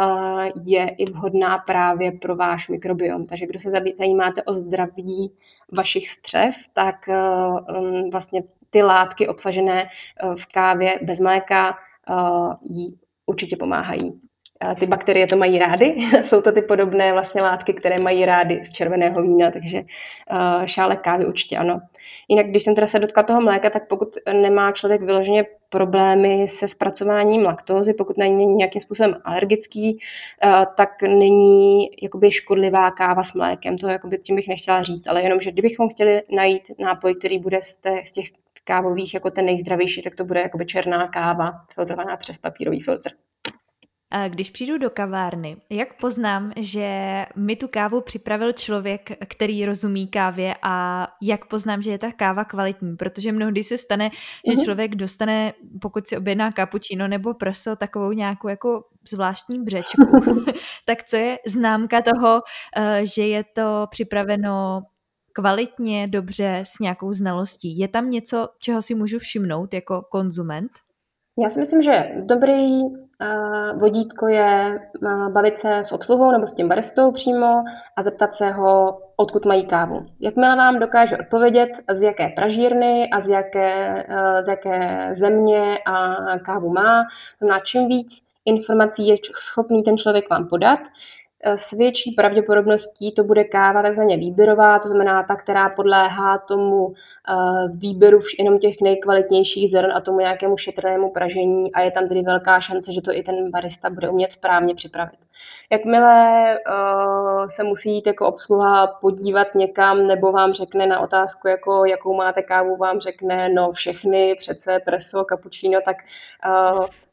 [0.65, 3.27] je i vhodná právě pro váš mikrobiom.
[3.27, 5.33] Takže kdo se zajímáte o zdraví
[5.73, 11.79] vašich střev, tak eh, mm, vlastně ty látky obsažené eh, v kávě bez mléka
[12.63, 14.21] jí určitě pomáhají.
[14.81, 18.73] Ty bakterie to mají rády, jsou to ty podobné vlastně látky, které mají rády z
[18.73, 19.83] červeného vína, takže
[20.65, 21.81] šálek kávy určitě ano.
[22.29, 26.69] Jinak, když jsem teda se dotkla toho mléka, tak pokud nemá člověk vyloženě problémy se
[26.69, 29.99] zpracováním laktózy, pokud není nějakým způsobem alergický,
[30.45, 33.79] eh, tak není jakoby škodlivá káva s mlékem.
[33.79, 37.63] To jakoby tím bych nechtěla říct, ale jenom, že kdybychom chtěli najít nápoj, který bude
[37.63, 38.27] z, té, z těch
[38.65, 43.11] kávových jako ten nejzdravější, tak to bude jakoby černá káva filtrovaná přes papírový filtr.
[44.29, 50.55] Když přijdu do kavárny, jak poznám, že mi tu kávu připravil člověk, který rozumí kávě
[50.63, 52.97] a jak poznám, že je ta káva kvalitní?
[52.97, 54.11] Protože mnohdy se stane,
[54.47, 54.65] že uh-huh.
[54.65, 60.03] člověk dostane, pokud si objedná kapučino nebo preso, takovou nějakou jako zvláštní břečku.
[60.85, 62.43] tak co je známka toho,
[62.77, 64.83] eh, že je to připraveno
[65.33, 67.79] kvalitně, dobře, s nějakou znalostí?
[67.79, 70.71] Je tam něco, čeho si můžu všimnout jako konzument?
[71.45, 72.81] Já si myslím, že dobrý
[73.75, 74.81] vodítko je
[75.33, 77.65] bavit se s obsluhou nebo s tím baristou přímo
[77.97, 80.07] a zeptat se ho, odkud mají kávu.
[80.21, 84.07] Jakmile vám dokáže odpovědět, z jaké pražírny a z jaké,
[84.41, 87.05] z jaké země a kávu má,
[87.41, 93.13] to na čím víc informací je schopný ten člověk vám podat, Eh, s větší pravděpodobností
[93.13, 98.81] to bude káva takzvaně výběrová, to znamená ta, která podléhá tomu eh, výběru jenom těch
[98.83, 103.13] nejkvalitnějších zrn a tomu nějakému šetrnému pražení a je tam tedy velká šance, že to
[103.13, 105.19] i ten barista bude umět správně připravit.
[105.71, 111.85] Jakmile uh, se musí jít jako obsluha podívat někam nebo vám řekne na otázku, jako,
[111.85, 115.97] jakou máte kávu, vám řekne no všechny, přece preso, cappuccino, tak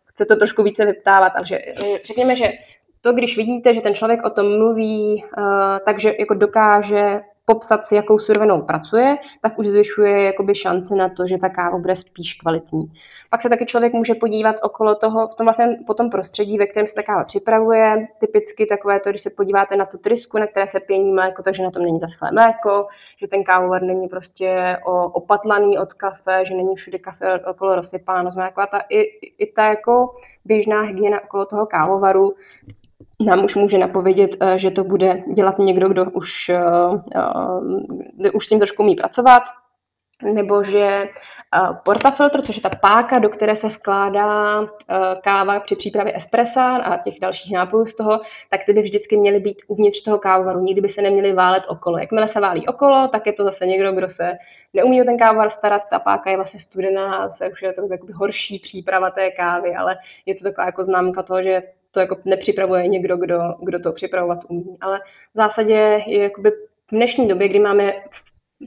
[0.06, 1.34] chce to trošku více vyptávat.
[1.34, 1.60] Takže
[2.06, 2.52] řekněme, že
[3.06, 5.44] to, když vidíte, že ten člověk o tom mluví, uh,
[5.86, 11.28] takže jako dokáže popsat si, jakou surovinou pracuje, tak už zvyšuje jakoby šance na to,
[11.28, 12.82] že ta káva bude spíš kvalitní.
[13.30, 16.68] Pak se taky člověk může podívat okolo toho, v tom vlastně po tom prostředí, ve
[16.68, 18.08] kterém se ta káva připravuje.
[18.20, 21.64] Typicky takové to, když se podíváte na tu trysku, na které se pění mléko, takže
[21.64, 22.86] na tom není zaschlé mléko,
[23.18, 24.78] že ten kávovar není prostě
[25.14, 28.32] opatlaný od kafe, že není všude kafe okolo rozsypáno.
[28.32, 29.02] Znamená, ta, i,
[29.38, 32.34] i ta jako běžná hygiena okolo toho kávovaru
[33.20, 36.52] nám už může napovědět, eh, že to bude dělat někdo, kdo už,
[36.94, 39.44] uh, už s tím trošku umí pracovat,
[40.24, 41.04] nebo že
[41.84, 44.60] portafiltr, což je ta páka, do které se vkládá
[45.24, 49.40] káva při přípravě espressa a těch dalších nápojů z toho, tak ty by vždycky měly
[49.40, 51.98] být uvnitř toho kávovaru, nikdy by se neměly válet okolo.
[51.98, 54.34] Jakmile se válí okolo, tak je to zase někdo, kdo se
[54.74, 57.82] neumí o ten kávovar starat, ta páka je vlastně studená, se už je to
[58.14, 59.96] horší příprava té kávy, ale
[60.26, 61.62] je to taková jako známka toho, že
[61.96, 64.78] to jako nepřipravuje někdo, kdo, kdo to připravovat umí.
[64.82, 65.00] Ale
[65.34, 66.52] v zásadě je jakoby
[66.88, 67.94] v dnešní době, kdy máme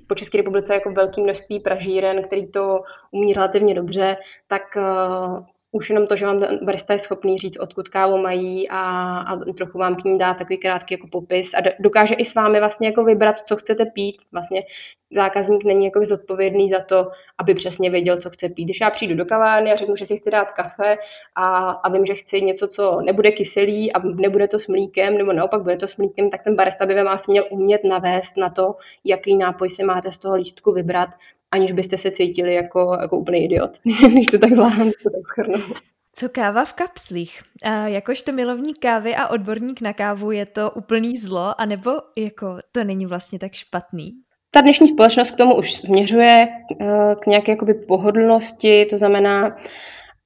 [0.06, 4.16] po České republice jako velké množství pražíren, který to umí relativně dobře,
[4.46, 8.68] tak uh, už jenom to, že vám ten barista je schopný říct, odkud kávu mají
[8.68, 8.80] a,
[9.18, 12.58] a trochu vám k ní dá takový krátký jako popis a dokáže i s vámi
[12.58, 14.16] vlastně jako vybrat, co chcete pít.
[14.32, 14.62] Vlastně
[15.10, 18.64] zákazník není jako zodpovědný za to, aby přesně věděl, co chce pít.
[18.64, 20.96] Když já přijdu do kavárny a řeknu, že si chci dát kafe
[21.34, 25.32] a, a vím, že chci něco, co nebude kyselý a nebude to s mlíkem, nebo
[25.32, 28.74] naopak bude to s mlíkem, tak ten barista by vás měl umět navést na to,
[29.04, 31.08] jaký nápoj si máte z toho lístku vybrat,
[31.50, 33.70] aniž byste se cítili jako, jako úplný idiot,
[34.12, 35.74] když to tak zvládnu, to tak schrnu.
[36.14, 37.40] Co káva v kapslích?
[37.62, 42.84] A jakožto milovník kávy a odborník na kávu je to úplný zlo, anebo jako to
[42.84, 44.12] není vlastně tak špatný?
[44.50, 46.48] Ta dnešní společnost k tomu už směřuje
[46.80, 49.56] eh, k nějaké jakoby pohodlnosti, to znamená,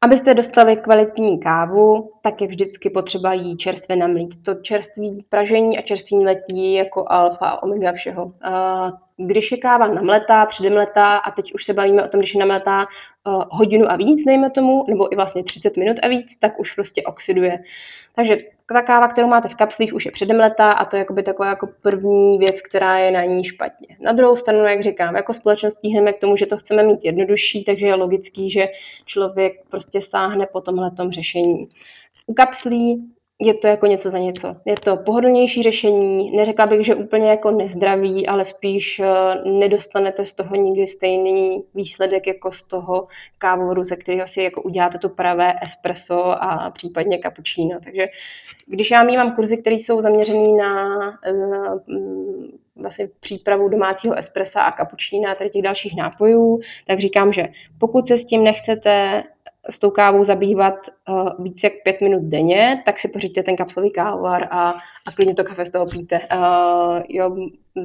[0.00, 4.42] abyste dostali kvalitní kávu, tak je vždycky potřeba jí čerstvě namlít.
[4.42, 8.32] To čerství pražení a čerstvý mletí jako alfa a omega všeho.
[9.26, 12.86] Když je káva namletá, předemletá a teď už se bavíme o tom, když je namletá
[13.26, 16.74] uh, hodinu a víc, dejme tomu, nebo i vlastně 30 minut a víc, tak už
[16.74, 17.58] prostě oxiduje.
[18.14, 18.36] Takže
[18.72, 21.68] ta káva, kterou máte v kapslích, už je předemletá a to je jakoby taková jako
[21.82, 23.96] první věc, která je na ní špatně.
[24.00, 27.64] Na druhou stranu, jak říkám, jako společnost jdeme k tomu, že to chceme mít jednodušší,
[27.64, 28.68] takže je logický, že
[29.04, 31.68] člověk prostě sáhne po tomhle řešení.
[32.26, 34.56] U kapslí je to jako něco za něco.
[34.64, 40.34] Je to pohodlnější řešení, neřekla bych, že úplně jako nezdravý, ale spíš uh, nedostanete z
[40.34, 43.08] toho nikdy stejný výsledek jako z toho
[43.38, 47.78] kávovodu, ze kterého si jako uděláte to pravé espresso a případně cappuccino.
[47.84, 48.06] Takže
[48.66, 50.98] když já mývám kurzy, které jsou zaměřené na
[51.32, 51.80] uh,
[52.76, 58.06] vlastně přípravu domácího espressa a cappuccina a tady těch dalších nápojů, tak říkám, že pokud
[58.06, 59.22] se s tím nechcete
[59.70, 60.74] s tou kávou zabývat
[61.08, 64.70] uh, více jak pět minut denně, tak si pořiďte ten kapslový kávovar a,
[65.06, 66.20] a klidně to kafe z toho píte.
[66.34, 67.36] Uh, jo,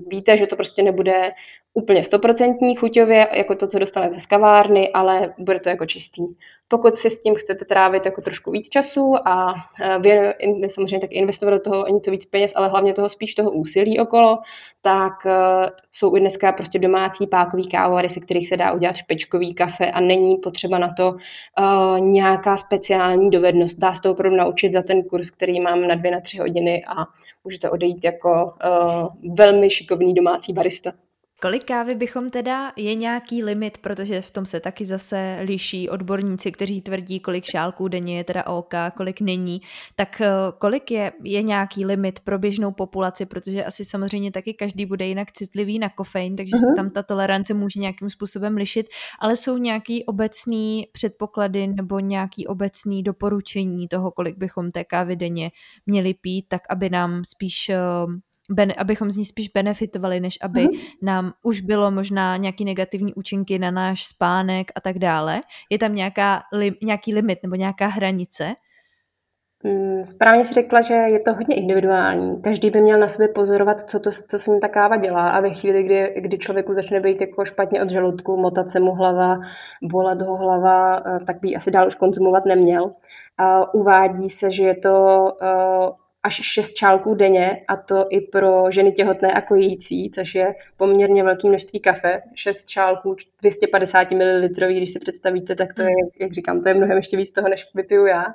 [0.08, 1.32] víte, že to prostě nebude
[1.78, 6.24] úplně stoprocentní chuťově, jako to, co dostanete z kavárny, ale bude to jako čistý.
[6.68, 9.54] Pokud si s tím chcete trávit jako trošku víc času a
[10.00, 10.36] vě,
[10.68, 14.40] samozřejmě tak investovat do toho něco víc peněz, ale hlavně toho spíš toho úsilí okolo,
[14.82, 15.14] tak
[15.92, 20.00] jsou i dneska prostě domácí pákový kávovary, se kterých se dá udělat špečkový kafe a
[20.00, 23.80] není potřeba na to uh, nějaká speciální dovednost.
[23.80, 26.84] Dá se to opravdu naučit za ten kurz, který mám na dvě, na tři hodiny
[26.88, 27.06] a
[27.44, 30.92] můžete odejít jako uh, velmi šikovný domácí barista.
[31.42, 36.52] Kolik kávy bychom teda, je nějaký limit, protože v tom se taky zase liší odborníci,
[36.52, 39.62] kteří tvrdí, kolik šálků denně je teda OK, kolik není,
[39.96, 44.86] tak eh, kolik je, je nějaký limit pro běžnou populaci, protože asi samozřejmě taky každý
[44.86, 46.60] bude jinak citlivý na kofein, takže uh-huh.
[46.60, 46.76] se mhm.
[46.76, 48.88] tam ta tolerance může nějakým způsobem lišit,
[49.20, 55.52] ale jsou nějaký obecný předpoklady nebo nějaký obecný doporučení toho, kolik bychom té kávy denně
[55.86, 57.78] měli pít, tak aby nám spíš eh,
[58.50, 60.72] ben, abychom z ní spíš benefitovali, než aby hmm.
[61.02, 65.42] nám už bylo možná nějaký negativní účinky na náš spánek a tak dále.
[65.70, 68.56] Je tam nějaká, li, nějaký limit nebo nějaká hranice?
[69.64, 72.42] Mm, správně si řekla, že je to hodně individuální.
[72.42, 75.42] Každý by měl na sobě pozorovat, co, to, co s ním ta káva dělá a
[75.42, 79.40] ve chvíli, kdy, kdy člověku začne být jako špatně od žaludku, motat se mu hlava,
[79.84, 82.92] bolet ho hlava, eh, tak by asi dál už konzumovat neměl.
[83.38, 88.72] A uvádí se, že je to uh, až 6 čálků denně a to i pro
[88.72, 92.22] ženy těhotné a kojící, což je poměrně velké množství kafe.
[92.36, 96.10] 6 čálků 250 ml, když si představíte, tak to je, hmm.
[96.20, 98.26] jak říkám, to je mnohem ještě víc toho, než vypiju já.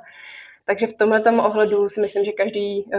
[0.64, 2.98] Takže v tomhle ohledu si myslím, že každý, eh,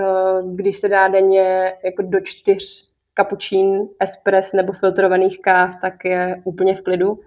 [0.53, 6.75] když se dá denně jako do čtyř kapučín, espres nebo filtrovaných káv, tak je úplně
[6.75, 7.19] v klidu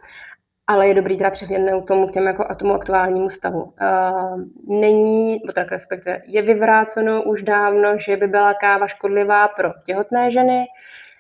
[0.67, 3.63] ale je dobrý teda přihlednout tomu k těm jako tomu aktuálnímu stavu.
[3.63, 4.41] Uh,
[4.81, 10.67] není, tak respektive, je vyvráceno už dávno, že by byla káva škodlivá pro těhotné ženy,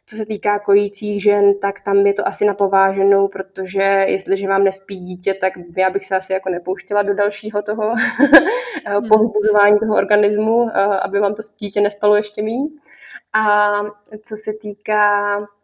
[0.07, 4.97] co se týká kojících žen, tak tam je to asi napováženou, protože jestliže vám nespí
[4.97, 7.95] dítě, tak já bych se asi jako nepouštěla do dalšího toho
[8.87, 9.09] hmm.
[9.09, 10.67] povzbuzování toho organismu,
[11.03, 12.69] aby vám to dítě nespalo ještě méně.
[13.33, 13.83] A
[14.23, 15.56] co se týká Eh,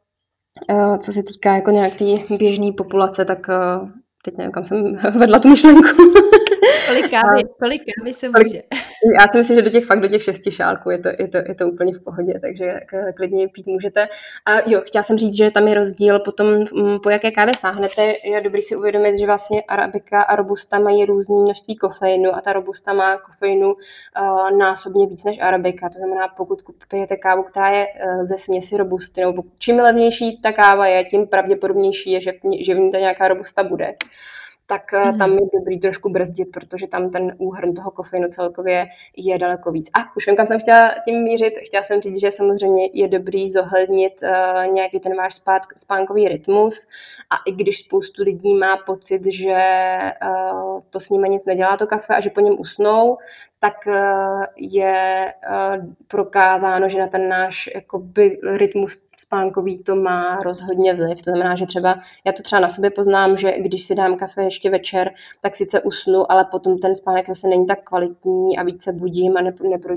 [0.98, 3.88] co se týká jako nějak té běžné populace, tak eh,
[4.24, 5.88] teď nevím, kam jsem vedla tu myšlenku.
[6.86, 8.62] Kolik kávy, kolik kávy se může?
[9.20, 11.36] Já si myslím, že do těch fakt do těch šesti šálků je to, je to,
[11.36, 12.80] je to úplně v pohodě, takže
[13.16, 14.08] klidně pít můžete.
[14.46, 18.14] A jo, chtěla jsem říct, že tam je rozdíl potom, mm, po jaké kávě sáhnete.
[18.24, 22.52] Je dobrý si uvědomit, že vlastně arabika a robusta mají různé množství kofeinu a ta
[22.52, 25.88] robusta má kofeinu uh, násobně víc než arabika.
[25.88, 30.52] To znamená, pokud kupujete kávu, která je uh, ze směsi robusty, nebo čím levnější ta
[30.52, 33.94] káva je, tím pravděpodobnější je, že v ní, že v ní ta nějaká robusta bude
[34.72, 35.18] tak mm.
[35.18, 39.90] tam je dobrý trošku brzdit, protože tam ten úhrn toho kofeinu celkově je daleko víc.
[39.94, 41.54] A už vím, kam jsem chtěla tím mířit.
[41.66, 46.86] Chtěla jsem říct, že samozřejmě je dobrý zohlednit uh, nějaký ten váš spát, spánkový rytmus
[47.30, 49.58] a i když spoustu lidí má pocit, že
[50.24, 53.18] uh, to s nimi nic nedělá to kafe a že po něm usnou,
[53.62, 60.94] tak eh, je eh, prokázáno, že na ten náš jakoby, rytmus spánkový to má rozhodně
[60.94, 61.22] vliv.
[61.22, 64.42] To znamená, že třeba, já to třeba na sobě poznám, že když si dám kafe
[64.44, 65.10] ještě večer,
[65.40, 69.40] tak sice usnu, ale potom ten spánek se není tak kvalitní a více budím a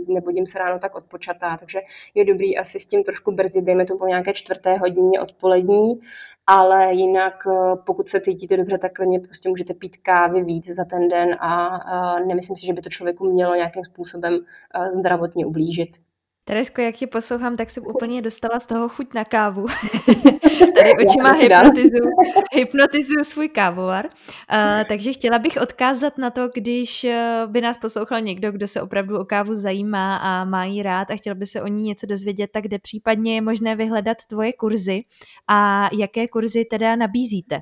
[0.08, 1.58] nebudím se ráno tak odpočatá.
[1.58, 1.80] Takže
[2.16, 6.00] je dobrý asi s tím trošku brzdit, dejme to po nějaké čtvrté hodině odpolední
[6.48, 10.86] ale jinak eh, pokud se cítíte dobře, tak klidně prostě můžete pít kávy víc za
[10.86, 11.80] ten den a
[12.20, 14.40] nemyslím si, že by to člověku mělo nějakým způsobem
[14.76, 16.05] eh, zdravotně ublížit.
[16.48, 19.66] Teresko, jak tě poslouchám, tak jsem úplně dostala z toho chuť na kávu.
[20.80, 22.12] Tady očima hypnotizuju,
[22.54, 24.06] hypnotizuju svůj kávovar.
[24.06, 28.82] Uh, takže chtěla bych odkázat na to, když eh, by nás poslouchal někdo, kdo se
[28.82, 32.08] opravdu o kávu zajímá a má jí rád a chtěl by se o ní něco
[32.08, 35.02] dozvědět, tak kde případně je možné vyhledat tvoje kurzy
[35.48, 37.60] a jaké kurzy teda nabízíte?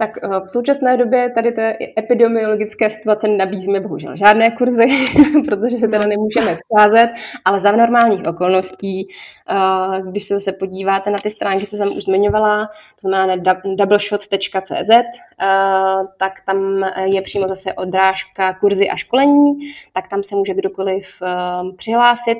[0.00, 4.86] Tak eh, v současné době tady té epidemiologické situace nabízíme bohužel žádné kurzy,
[5.46, 7.10] protože se teda nemůžeme scházet,
[7.44, 12.04] ale za normálních okolností, eh, když se zase podíváte na ty stránky, co jsem už
[12.04, 13.42] zmiňovala, to znamená
[13.76, 15.04] doubleshot.cz, eh,
[16.16, 19.58] tak tam je přímo zase odrážka kurzy a školení,
[19.92, 21.06] tak tam se může kdokoliv
[21.76, 22.38] přihlásit.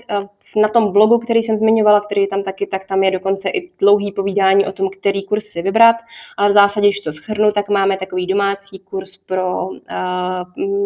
[0.57, 3.71] Na tom blogu, který jsem zmiňovala, který je tam taky, tak tam je dokonce i
[3.79, 5.97] dlouhý povídání o tom, který kurz si vybrat,
[6.39, 9.77] ale v zásadě, když to schrnu, tak máme takový domácí kurz pro uh,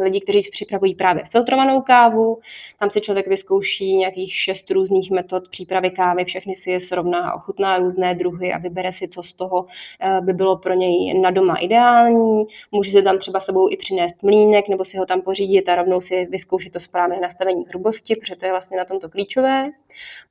[0.02, 2.38] lidi, kteří si připravují právě filtrovanou kávu.
[2.78, 7.34] Tam si člověk vyzkouší nějakých šest různých metod přípravy kávy, všechny si je srovná a
[7.34, 11.30] ochutná různé druhy a vybere si, co z toho uh, by bylo pro něj na
[11.30, 12.46] doma ideální.
[12.72, 16.00] Může se tam třeba sebou i přinést mlínek nebo si ho tam pořídit a rovnou
[16.00, 19.70] si vyzkoušet to správné nastavení hrubosti, protože to je vlastně na tomto klíčové.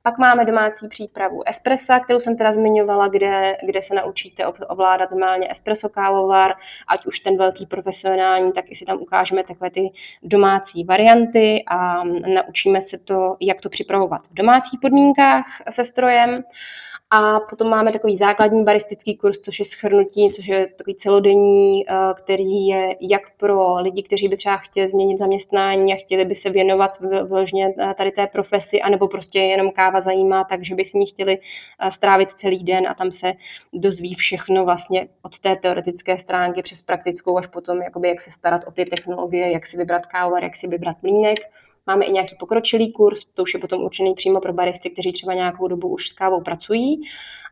[0.02, 5.50] Pak máme domácí přípravu espressa, kterou jsem teda zmiňovala, kde, kde se naučíte ovládat normálně
[5.50, 5.88] espresso
[6.22, 6.54] kávovar,
[6.88, 9.90] ať už ten velký profesionální, tak i si tam ukážeme takové ty
[10.22, 16.38] domácí varianty a naučíme se to, jak to připravovat v domácích podmínkách se strojem.
[17.14, 21.94] A potom máme takový základní baristický kurz, což je schrnutí, což je takový celodenní, eh,
[22.14, 26.50] který je jak pro lidi, kteří by třeba chtěli změnit zaměstnání a chtěli by se
[26.50, 26.90] věnovat
[27.24, 31.38] vložně eh, tady té profesi, anebo prostě jenom káva zajímá, takže by s ní chtěli
[31.38, 33.32] eh, strávit celý den a tam se
[33.72, 38.64] dozví všechno vlastně od té teoretické stránky přes praktickou až potom, jakoby jak se starat
[38.66, 41.38] o ty technologie, jak si vybrat kávovar, jak si vybrat mlínek.
[41.86, 45.34] Máme i nějaký pokročilý kurz, to už je potom určený přímo pro baristy, kteří třeba
[45.34, 47.00] nějakou dobu už s kávou pracují.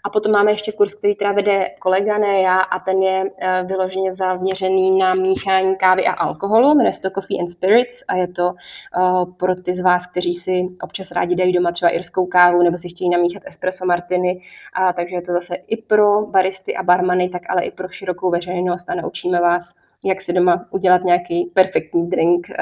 [0.04, 3.62] A potom máme ještě kurz, který teda vede kolega, ne já, a ten je eh,
[3.66, 6.74] vyloženě zaměřený na míchání kávy a alkoholu.
[6.74, 10.34] Jmenuje se to Coffee and Spirits a je to uh, pro ty z vás, kteří
[10.34, 14.42] si občas rádi dají doma třeba irskou kávu nebo si chtějí namíchat espresso martiny.
[14.74, 18.30] A takže je to zase i pro baristy a barmany, tak ale i pro širokou
[18.30, 19.74] veřejnost a naučíme vás
[20.04, 22.54] jak si doma udělat nějaký perfektní drink eh,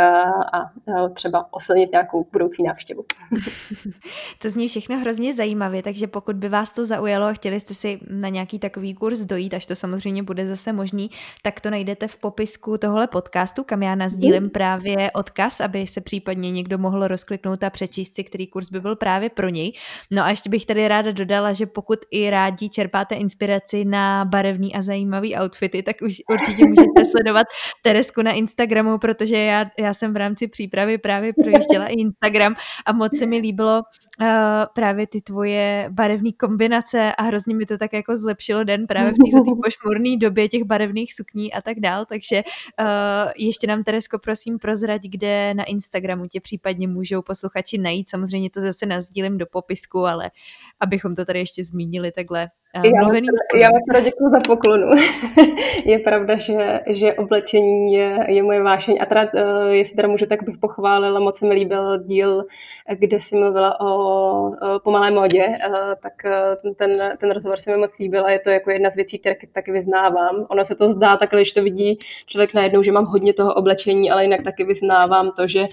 [0.53, 3.05] a eh, třeba oslnit nějakou budoucí návštěvu.
[4.43, 8.01] to zní všechno hrozně zajímavě, takže pokud by vás to zaujalo a chtěli jste si
[8.11, 11.11] na nějaký takový kurz dojít, až to samozřejmě bude zase možný,
[11.43, 14.51] tak to najdete v popisku tohle podcastu, kam já nazdílím mm.
[14.51, 18.97] právě odkaz, aby se případně někdo mohl rozkliknout a přečíst si, který kurz by byl
[18.97, 19.72] právě pro něj.
[20.11, 24.74] No a ještě bych tady ráda dodala, že pokud i rádi čerpáte inspiraci na barevný
[24.74, 27.47] a zajímavý outfity, tak už určitě můžete sledovat sledovat
[27.83, 32.57] Teresku na Instagramu, protože já, já jsem v rámci přípravy právě projížděla i Instagram
[32.87, 33.83] a moc se mi líbilo
[34.20, 34.26] uh,
[34.74, 39.14] právě ty tvoje barevné kombinace a hrozně mi to tak jako zlepšilo den právě v
[39.14, 42.43] této pošmurné době těch barevných sukní a tak dál, takže
[42.81, 42.87] uh,
[43.37, 48.61] ještě nám Teresko prosím prozrať, kde na Instagramu tě případně můžou posluchači najít, samozřejmě to
[48.61, 50.31] zase nazdílím do popisku, ale
[50.81, 54.86] abychom to tady ještě zmínili takhle já mluvený Já vám děkuji za poklonu.
[55.84, 58.98] je pravda, že, že oblečení je, je moje vášeň.
[59.00, 62.44] A teda, uh, jestli teda můžu, tak bych pochválila, moc se mi líbil díl,
[62.98, 64.52] kde jsi mluvila o, o
[64.84, 66.12] pomalé modě, uh, tak
[66.76, 69.34] ten, ten rozhovor se mi moc líbil a je to jako jedna z věcí, které
[69.52, 70.46] taky vyznávám.
[70.48, 74.10] Ono se to zdá takhle, když to vidí člověk najednou, že mám hodně toho oblečení,
[74.10, 75.66] ale jinak taky vyznávám to, že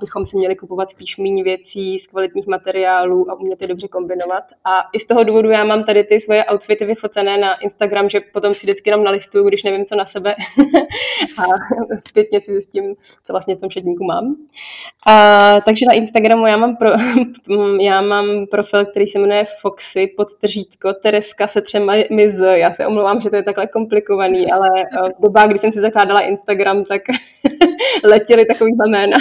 [0.00, 4.44] bychom si měli kupovat spíš méně věcí z kvalitních materiálů a umět je dobře kombinovat.
[4.64, 8.20] A i z toho důvodu já mám tady ty svoje outfity vyfocené na Instagram, že
[8.20, 10.34] potom si vždycky jenom nalistuju, když nevím, co na sebe
[11.38, 11.44] a
[12.08, 12.94] zpětně si zjistím,
[13.24, 14.36] co vlastně v tom šedníku mám.
[15.06, 16.90] A, takže na Instagramu já mám, pro,
[17.80, 22.40] já mám profil, který se jmenuje Foxy, podtržítko, Tereska se třema miz.
[22.54, 25.80] Já se omlouvám, že to je takhle komplikovaný, ale eh, v dobách, kdy jsem si
[25.80, 27.02] zakládala Instagram, tak
[28.04, 29.16] letěly takovýhle jména.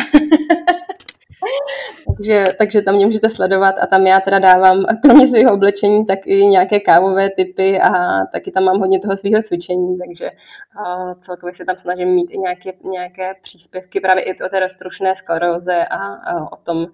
[2.17, 6.19] Takže, takže tam mě můžete sledovat a tam já teda dávám kromě svého oblečení tak
[6.25, 10.31] i nějaké kávové typy a taky tam mám hodně toho svého cvičení, takže
[10.85, 15.15] a celkově se tam snažím mít i nějaké, nějaké příspěvky právě i o té roztrušné
[15.15, 16.85] skleróze a, a o tom,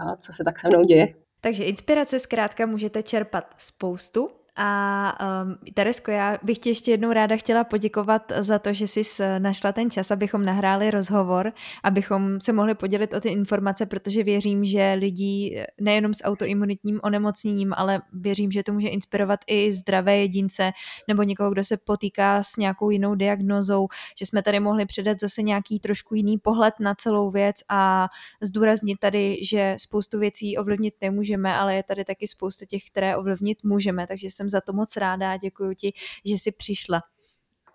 [0.00, 1.08] a co se tak se mnou děje.
[1.40, 5.12] Takže inspirace zkrátka můžete čerpat spoustu a
[5.44, 9.02] um, Teresko, já bych ti ještě jednou ráda chtěla poděkovat za to, že jsi
[9.38, 11.52] našla ten čas, abychom nahráli rozhovor,
[11.84, 17.74] abychom se mohli podělit o ty informace, protože věřím, že lidí nejenom s autoimunitním onemocněním,
[17.76, 20.72] ale věřím, že to může inspirovat i zdravé jedince
[21.08, 23.88] nebo někoho, kdo se potýká s nějakou jinou diagnozou,
[24.18, 28.08] že jsme tady mohli předat zase nějaký trošku jiný pohled na celou věc a
[28.42, 33.64] zdůraznit tady, že spoustu věcí ovlivnit nemůžeme, ale je tady taky spousta těch, které ovlivnit
[33.64, 35.92] můžeme, takže jsem jsem za to moc ráda a děkuji ti,
[36.24, 37.02] že jsi přišla.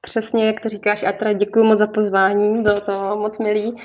[0.01, 3.75] Přesně, jak to říkáš, a teda děkuji moc za pozvání, bylo to moc milý.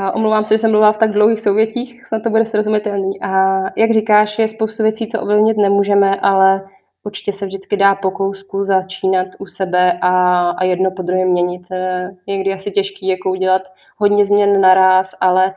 [0.00, 3.22] A omlouvám se, že jsem mluvila v tak dlouhých souvětích, snad to bude srozumitelný.
[3.22, 6.64] A jak říkáš, je spoustu věcí, co ovlivnit nemůžeme, ale
[7.04, 11.62] určitě se vždycky dá po kousku začínat u sebe a, a jedno po druhém měnit.
[12.26, 13.62] Někdy asi těžký jako udělat
[13.96, 15.54] hodně změn naraz, ale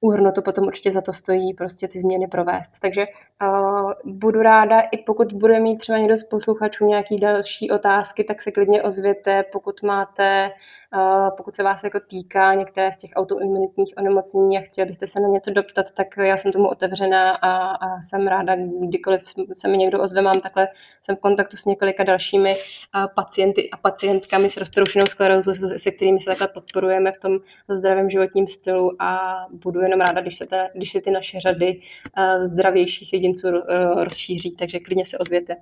[0.00, 2.78] úhrnu to potom určitě za to stojí prostě ty změny provést.
[2.82, 3.06] Takže
[3.42, 8.42] uh, budu ráda, i pokud bude mít třeba někdo z posluchačů nějaký další otázky, tak
[8.42, 10.50] se klidně ozvěte, pokud máte,
[10.94, 15.20] uh, pokud se vás jako týká některé z těch autoimunitních onemocnění a chtěli byste se
[15.20, 19.22] na něco doptat, tak já jsem tomu otevřená a, a jsem ráda, kdykoliv
[19.52, 20.68] se mi někdo ozve, mám takhle,
[21.00, 26.20] jsem v kontaktu s několika dalšími uh, pacienty a pacientkami s roztroušenou sklerózou, se kterými
[26.20, 27.38] se takhle podporujeme v tom
[27.68, 31.80] zdravém životním stylu a budu jenom ráda, když se, ta, když se ty naše řady
[32.40, 35.56] zdravějších jedinců uh, rozšíří, takže klidně se ozvěte.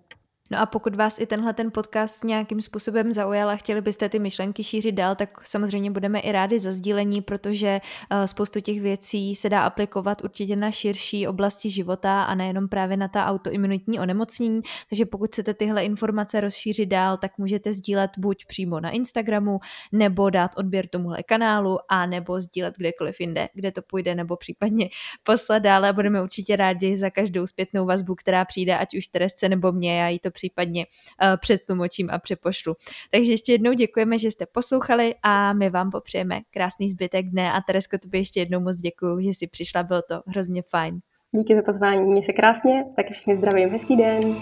[0.50, 4.18] No a pokud vás i tenhle ten podcast nějakým způsobem zaujal a chtěli byste ty
[4.18, 7.80] myšlenky šířit dál, tak samozřejmě budeme i rádi za sdílení, protože
[8.10, 12.96] eh, spoustu těch věcí se dá aplikovat určitě na širší oblasti života a nejenom právě
[12.96, 14.60] na ta autoimunitní onemocnění.
[14.88, 19.58] Takže pokud chcete tyhle informace rozšířit dál, tak můžete sdílet buď přímo na Instagramu,
[19.92, 24.88] nebo dát odběr tomuhle kanálu, a nebo sdílet kdekoliv jinde, kde to půjde, nebo případně
[25.22, 25.92] poslat dále.
[25.92, 30.08] Budeme určitě rádi za každou zpětnou vazbu, která přijde, ať už Teresce nebo mě, já
[30.08, 32.74] jí to případně uh, přetlumočím a přepošlu.
[33.10, 37.60] Takže ještě jednou děkujeme, že jste poslouchali a my vám popřejeme krásný zbytek dne a
[37.60, 41.00] Teresko, tobě ještě jednou moc děkuji, že jsi přišla, bylo to hrozně fajn.
[41.32, 44.36] Díky za pozvání, měj se krásně, taky všichni zdravím, hezký den.